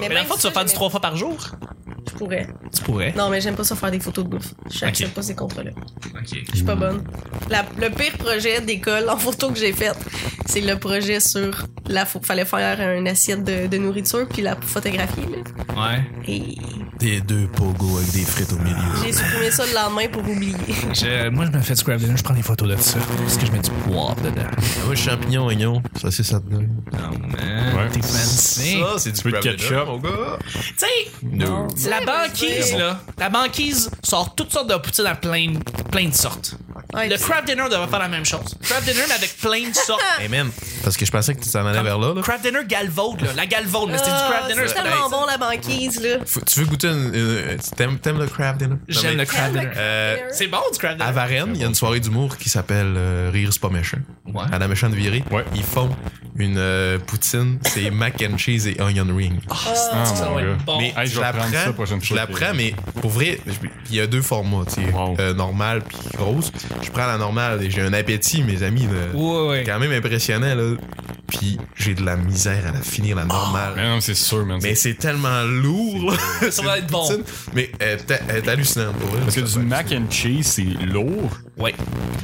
Mais 0.00 0.08
même 0.08 0.12
la 0.18 0.24
fois, 0.24 0.36
tu 0.36 0.42
vas 0.42 0.50
faire 0.50 0.64
du 0.64 0.72
trois 0.72 0.90
fois 0.90 1.00
par 1.00 1.16
jour? 1.16 1.36
Je 2.08 2.12
pourrais. 2.18 2.46
Tu 2.74 2.82
pourrais. 2.82 3.12
Non, 3.16 3.28
mais 3.30 3.40
j'aime 3.40 3.54
pas 3.54 3.62
ça 3.64 3.76
faire 3.76 3.90
des 3.92 4.00
photos 4.00 4.24
de 4.24 4.30
bouffe. 4.30 4.54
Je 4.72 4.84
n'accepte 4.84 5.10
Ok. 5.10 5.14
pas 5.14 5.22
ces 5.22 5.34
contrats-là. 5.36 5.70
OK. 5.76 6.38
Je 6.50 6.56
suis 6.56 6.64
pas 6.64 6.74
bonne. 6.74 7.04
La- 7.48 7.64
le 7.80 7.90
pire 7.90 8.16
projet 8.18 8.60
d'école 8.60 9.08
en 9.08 9.16
photo 9.16 9.50
que 9.50 9.58
j'ai 9.58 9.72
fait, 9.72 9.92
c'est 10.46 10.60
le 10.60 10.76
projet 10.78 11.20
sur 11.20 11.64
la 11.88 12.04
faut, 12.06 12.20
fallait 12.22 12.44
faire 12.44 12.96
une 12.96 13.08
assiette 13.08 13.44
de, 13.44 13.66
de 13.66 13.76
nourriture 13.78 14.26
puis 14.28 14.42
la 14.42 14.56
photographier. 14.56 15.24
Là. 15.24 15.74
Ouais. 15.76 16.04
Et 16.26 16.56
Des 16.98 17.20
deux 17.20 17.46
pogos 17.48 17.98
avec 17.98 18.12
des 18.12 18.22
frites 18.24 18.52
au 18.52 18.58
milieu. 18.58 18.76
j'ai 19.04 19.12
supprimé 19.12 19.50
ça 19.50 19.64
le 19.66 19.74
lendemain 19.74 20.08
pour 20.10 20.22
oublier. 20.22 20.54
Je- 20.94 21.28
moi, 21.30 21.46
je 21.46 21.50
me 21.56 21.60
fais 21.62 21.74
crab 21.74 21.98
dinner, 21.98 22.14
je 22.16 22.22
prends 22.22 22.34
des 22.34 22.42
photos 22.42 22.68
de 22.68 22.76
ça. 22.76 22.98
Parce 23.18 23.36
que 23.36 23.46
je 23.46 23.52
mets 23.52 23.58
du 23.58 23.70
poivre 23.70 24.16
dedans. 24.22 24.42
Ah 24.56 24.88
ouais, 24.88 24.96
champignons, 24.96 25.46
oignons. 25.46 25.82
Ça, 26.00 26.10
c'est 26.10 26.22
ça 26.22 26.38
dedans. 26.40 26.62
Non, 26.92 27.18
man. 27.18 27.76
Ouais. 27.76 27.88
T'es 27.92 28.00
fancy. 28.02 28.78
Ça, 28.80 28.98
c'est 28.98 29.12
du 29.12 29.22
peu 29.22 29.32
de 29.32 29.38
ketchup. 29.40 29.86
mon 29.86 29.98
gars. 29.98 30.38
Tu 30.52 30.60
sais, 30.76 30.86
No. 31.22 31.68
la 31.88 32.00
banquise, 32.04 32.74
là, 32.76 33.00
la 33.18 33.28
banquise 33.28 33.90
sort 34.02 34.34
toutes 34.34 34.52
sortes 34.52 34.70
de 34.70 34.76
poutines 34.76 35.06
à 35.06 35.14
plein, 35.14 35.54
plein 35.90 36.08
de 36.08 36.14
sortes. 36.14 36.56
Ouais, 36.94 37.08
Le 37.08 37.16
crab 37.18 37.44
dinner 37.44 37.64
devrait 37.70 37.88
faire 37.88 37.98
la 37.98 38.08
même 38.08 38.24
chose. 38.24 38.56
Crab 38.62 38.84
dinner, 38.84 39.02
mais 39.08 39.14
avec 39.14 39.36
plein 39.38 39.68
de 39.68 39.74
sortes. 39.74 40.00
Man, 40.30 40.50
parce 40.82 40.96
que 40.96 41.04
je 41.04 41.10
pensais 41.10 41.34
que 41.34 41.42
tu 41.42 41.50
t'en 41.50 41.66
allais 41.66 41.82
vers 41.82 41.98
là. 41.98 42.14
là. 42.14 42.22
Crab 42.22 42.40
dinner 42.40 42.60
galvaude, 42.66 43.20
là. 43.22 43.28
La 43.36 43.46
galvaude, 43.46 43.90
mais 43.90 43.98
c'était 43.98 44.10
du 44.10 44.16
crab 44.16 44.42
Ah, 44.44 44.48
dinner. 44.48 44.62
C'est 44.66 44.74
tellement 44.74 45.08
bon 45.10 45.24
la 45.26 45.36
banquise 45.38 46.00
là. 46.00 46.16
Faut- 46.26 46.40
tu 46.40 46.60
veux 46.60 46.66
goûter 46.66 46.88
une. 46.88 47.14
une- 47.14 47.58
t'aimes, 47.76 47.98
t'aimes 47.98 48.18
le 48.18 48.26
crab 48.26 48.56
dinner? 48.58 48.76
J'aime 48.88 49.16
le 49.16 49.24
crab 49.24 49.52
dinner. 49.52 49.70
Euh, 49.76 50.16
C'est 50.32 50.46
bon, 50.46 50.58
du 50.72 50.78
crab 50.78 50.96
dinner. 50.96 51.08
à 51.08 51.12
Varennes, 51.12 51.52
il 51.54 51.60
y 51.60 51.64
a 51.64 51.66
une 51.66 51.74
soirée 51.74 52.00
d'humour 52.00 52.36
qui 52.38 52.48
s'appelle 52.48 52.94
euh, 52.96 53.30
Rire 53.32 53.50
c'est 53.52 53.60
pas 53.60 53.68
méchant. 53.70 53.98
Ouais. 54.32 54.44
À 54.52 54.58
la 54.58 54.68
méchante 54.68 54.92
virée. 54.94 55.24
Ouais. 55.30 55.44
Ils 55.54 55.62
font 55.62 55.90
une 56.36 56.56
euh, 56.58 56.98
poutine, 56.98 57.58
c'est 57.62 57.90
mac 57.92 58.22
and 58.28 58.36
cheese 58.38 58.66
et 58.66 58.80
onion 58.80 59.06
ring. 59.14 59.34
Ah, 59.50 59.54
ça 59.74 60.28
mon 60.28 60.34
va 60.36 60.42
gars. 60.42 60.48
être 60.52 60.64
bon. 60.64 60.78
mais 60.78 60.92
Hey, 60.96 61.06
je 61.06 61.20
la 61.20 61.32
prends, 61.32 61.42
ça 61.50 61.66
la 61.66 61.72
prochaine 61.72 62.00
je 62.02 62.06
fois 62.08 62.16
la 62.16 62.26
prends, 62.26 62.54
mais 62.54 62.74
pour 63.00 63.10
vrai, 63.10 63.38
il 63.90 63.96
y 63.96 64.00
a 64.00 64.06
deux 64.06 64.22
formats, 64.22 64.64
tu 64.66 64.82
sais, 64.84 64.92
Wow. 64.92 65.16
euh, 65.20 65.32
normal 65.34 65.82
puis 65.88 65.98
grosse. 66.16 66.50
Je 66.82 66.90
prends 66.90 67.06
la 67.06 67.18
normale 67.18 67.62
et 67.62 67.70
j'ai 67.70 67.82
un 67.82 67.92
appétit, 67.92 68.42
mes 68.42 68.62
amis. 68.62 68.82
là. 68.86 69.16
Ouais, 69.18 69.48
ouais. 69.48 69.64
quand 69.64 69.78
même 69.78 69.92
impressionnant 69.92 70.54
là. 70.54 70.74
puis 71.28 71.58
j'ai 71.76 71.94
de 71.94 72.04
la 72.04 72.16
misère 72.16 72.66
à 72.68 72.72
la 72.72 72.80
finir 72.80 73.16
la 73.16 73.24
normale. 73.24 73.72
Mais 73.76 73.88
non, 73.88 74.00
c'est 74.00 74.14
sûr, 74.14 74.44
man. 74.44 74.58
Mais 74.62 74.74
c'est 74.74 74.94
tellement 74.94 75.42
lourd, 75.42 76.10
là. 76.40 76.50
Ça 76.50 76.62
va 76.62 76.78
être 76.78 76.88
bon. 76.88 77.06
Poutine. 77.06 77.24
Mais 77.54 77.70
elle 77.78 77.98
est 78.36 78.48
hallucinante, 78.48 78.96
pour 78.96 79.10
vrai. 79.10 79.20
Parce 79.22 79.36
que 79.36 79.40
du 79.40 79.58
mac 79.64 79.92
and 79.92 80.10
cheese, 80.10 80.42
c'est 80.44 80.62
lourd. 80.86 81.38
Ouais. 81.56 81.72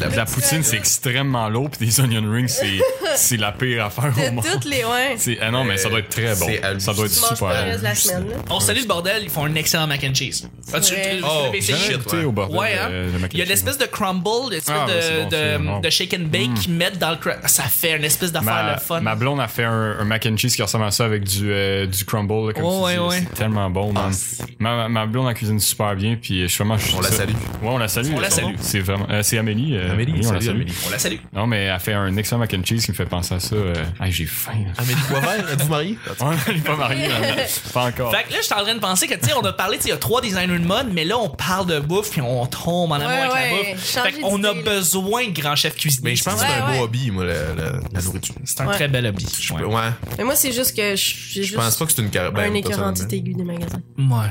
La, 0.00 0.08
la 0.08 0.24
poutine, 0.24 0.62
c'est 0.62 0.76
extrêmement 0.76 1.48
lourd. 1.48 1.70
Puis 1.70 1.86
des 1.86 2.00
onion 2.00 2.22
rings, 2.32 2.48
c'est, 2.48 2.78
c'est 3.16 3.36
la 3.36 3.52
pire 3.52 3.84
affaire 3.86 4.12
au 4.16 4.32
monde. 4.32 4.44
toutes 4.50 4.64
les, 4.64 4.84
ouais. 4.84 5.14
C'est, 5.18 5.38
ah 5.40 5.50
non, 5.50 5.62
mais 5.64 5.76
ça 5.76 5.88
doit 5.88 6.00
être 6.00 6.08
très 6.08 6.34
bon. 6.34 6.46
Ça 6.78 6.92
doit 6.94 7.06
être 7.06 7.12
super 7.12 7.48
bon. 7.48 8.34
On 8.50 8.60
salue 8.60 8.80
le 8.80 8.86
bordel, 8.86 9.22
ils 9.22 9.30
font 9.30 9.44
un 9.44 9.54
excellent 9.54 9.86
mac 9.86 10.02
and 10.04 10.14
cheese. 10.14 10.48
As-tu 10.72 10.94
Oh, 11.22 11.50
essayé? 11.54 11.96
Ouais. 12.12 12.24
au 12.24 12.32
bordel. 12.32 12.56
Ouais, 12.58 12.74
hein? 12.80 12.88
Il 13.32 13.38
y 13.38 13.42
a 13.42 13.44
l'espèce 13.44 13.78
de 13.78 13.84
crumble, 13.86 14.50
l'espèce 14.52 14.74
Ah, 14.76 14.86
de, 14.86 15.24
de, 15.24 15.30
c'est 15.30 15.58
bon. 15.58 15.80
de 15.80 15.90
shake 15.90 16.14
and 16.14 16.24
bake 16.26 16.54
qu'ils 16.54 16.72
mettent 16.74 16.98
dans 16.98 17.10
le 17.10 17.16
cra- 17.16 17.46
Ça 17.46 17.64
fait 17.64 17.96
une 17.96 18.04
espèce 18.04 18.32
d'affaire 18.32 18.72
le 18.74 18.80
fun. 18.80 19.00
ma 19.00 19.14
blonde 19.14 19.40
a 19.40 19.48
fait 19.48 19.64
un, 19.64 19.96
un 20.00 20.04
mac 20.04 20.26
and 20.26 20.36
cheese 20.36 20.54
qui 20.56 20.62
ressemble 20.62 20.84
à 20.86 20.90
ça 20.90 21.04
avec 21.04 21.24
du, 21.24 21.50
euh, 21.52 21.86
du 21.86 22.04
crumble. 22.04 22.48
là, 22.48 22.52
comme 22.54 22.64
Oh, 22.64 22.86
tu 22.88 22.94
dis. 22.94 22.98
ouais, 23.00 23.06
ouais. 23.08 23.22
C'est 23.28 23.34
tellement 23.34 23.70
bon, 23.70 23.92
man. 23.92 24.10
Ah, 24.12 24.44
ma, 24.58 24.88
ma 24.88 25.06
blonde 25.06 25.26
la 25.26 25.34
cuisine 25.34 25.60
super 25.60 25.94
bien. 25.94 26.16
Puis 26.20 26.42
je 26.42 26.46
suis 26.46 26.58
vraiment. 26.64 26.76
On 26.96 27.00
la 27.00 27.10
salue. 27.10 27.30
Ouais, 27.30 27.68
on 27.68 27.78
la 27.78 27.88
salue. 27.88 28.12
On 28.14 28.20
la 28.20 28.30
salue. 28.30 28.54
C'est 28.60 28.80
vraiment. 28.80 29.06
Euh, 29.20 29.22
c'est 29.22 29.38
Amélie. 29.38 29.76
euh, 29.76 29.92
Amélie, 29.92 30.12
oui, 30.12 30.18
on 30.26 30.32
la 30.32 30.40
salut, 30.40 30.44
salue. 30.46 30.56
Amélie. 30.56 30.72
On 30.86 30.90
la 30.90 30.98
salue. 30.98 31.16
Non, 31.32 31.46
mais 31.46 31.64
elle 31.64 31.70
a 31.70 31.78
fait 31.78 31.92
un 31.92 32.16
excellent 32.16 32.38
mac 32.40 32.52
and 32.54 32.62
cheese 32.64 32.84
qui 32.84 32.90
me 32.90 32.96
fait 32.96 33.06
penser 33.06 33.34
à 33.34 33.40
ça. 33.40 33.54
Euh, 33.54 33.74
ah, 33.98 34.10
j'ai 34.10 34.26
faim. 34.26 34.52
Amélie 34.78 34.98
Boisvert, 35.08 35.50
êtes-vous 35.52 35.68
mariée? 35.68 35.98
Ouais, 36.20 36.36
elle 36.48 36.56
est 36.56 36.60
pas 36.60 36.76
mariée. 36.76 37.08
Pas 37.72 37.84
encore. 37.86 38.14
Fait 38.14 38.24
que 38.24 38.30
là, 38.32 38.38
je 38.40 38.44
suis 38.44 38.54
en 38.54 38.62
train 38.62 38.74
de 38.74 38.80
penser 38.80 39.06
que, 39.06 39.14
tu 39.14 39.26
sais, 39.28 39.32
on 39.34 39.44
a 39.44 39.52
parlé, 39.52 39.76
tu 39.76 39.84
sais, 39.84 39.88
il 39.88 39.92
y 39.92 39.94
a 39.94 39.98
trois 39.98 40.20
designers 40.20 40.58
de 40.58 40.66
mode, 40.66 40.88
mais 40.92 41.04
là, 41.04 41.18
on 41.18 41.28
parle 41.30 41.66
de 41.66 41.78
bouffe 41.80 42.10
puis 42.10 42.20
on 42.20 42.44
tombe 42.46 42.90
en 42.92 42.94
amour 42.96 43.06
Ouais, 43.08 43.14
avec 43.20 43.32
ouais, 43.52 43.66
la 43.68 43.72
bouffe. 43.74 43.84
Fait 44.14 44.20
qu'on 44.20 44.44
a 44.44 44.54
besoin 44.54 45.28
de 45.28 45.40
grands 45.40 45.56
chefs 45.56 45.76
cuisiniers. 45.76 46.10
Mais 46.10 46.16
je 46.16 46.24
pense 46.24 46.34
que 46.34 46.40
c'est 46.40 46.46
un 46.60 46.72
beau 46.76 46.82
hobby, 46.84 47.10
moi, 47.10 47.24
la, 47.24 47.54
la, 47.54 47.72
la 47.92 48.02
nourriture. 48.02 48.34
c'est 48.44 48.60
un 48.60 48.66
très 48.66 48.88
bel 48.88 49.06
hobby. 49.06 49.26
Ouais. 49.50 49.90
Mais 50.18 50.24
moi, 50.24 50.34
c'est 50.34 50.52
juste 50.52 50.76
que 50.76 50.96
je- 50.96 51.54
pense 51.54 51.76
pas 51.76 51.86
que 51.86 51.92
c'est 51.92 52.02
une 52.02 52.10
carrière. 52.10 52.32
un 52.36 52.54
écœurantite 52.54 53.12
aiguë 53.12 53.34
des 53.34 53.44
magasins. 53.44 53.80
Ouais. 53.98 54.28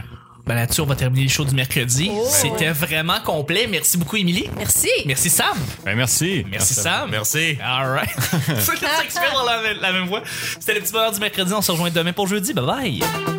Ben 0.50 0.56
là-dessus, 0.56 0.82
on 0.82 0.88
va 0.88 0.96
terminer 0.96 1.26
le 1.26 1.30
show 1.30 1.46
du 1.46 1.54
mercredi. 1.54 2.10
Oh. 2.12 2.26
C'était 2.28 2.72
vraiment 2.72 3.20
complet. 3.24 3.68
Merci 3.70 4.00
beaucoup, 4.00 4.16
Émilie. 4.16 4.50
Merci! 4.58 4.90
Merci, 5.06 5.30
Sam. 5.30 5.56
Ben, 5.86 5.96
merci. 5.96 6.44
Merci, 6.50 6.74
Sam. 6.74 7.12
Merci. 7.12 7.56
All 7.64 7.88
right. 7.92 8.10
c'est 8.58 9.32
dans 9.32 9.46
la, 9.46 9.74
la 9.80 9.92
même 9.94 10.08
voix. 10.08 10.24
C'était 10.60 10.74
le 10.74 10.82
petit 10.82 10.92
bonheur 10.92 11.12
du 11.12 11.20
mercredi. 11.20 11.54
On 11.54 11.62
se 11.62 11.72
rejoint 11.72 11.92
demain 11.92 12.14
pour 12.14 12.26
jeudi. 12.26 12.54
Bye 12.54 12.66
bye. 12.66 13.39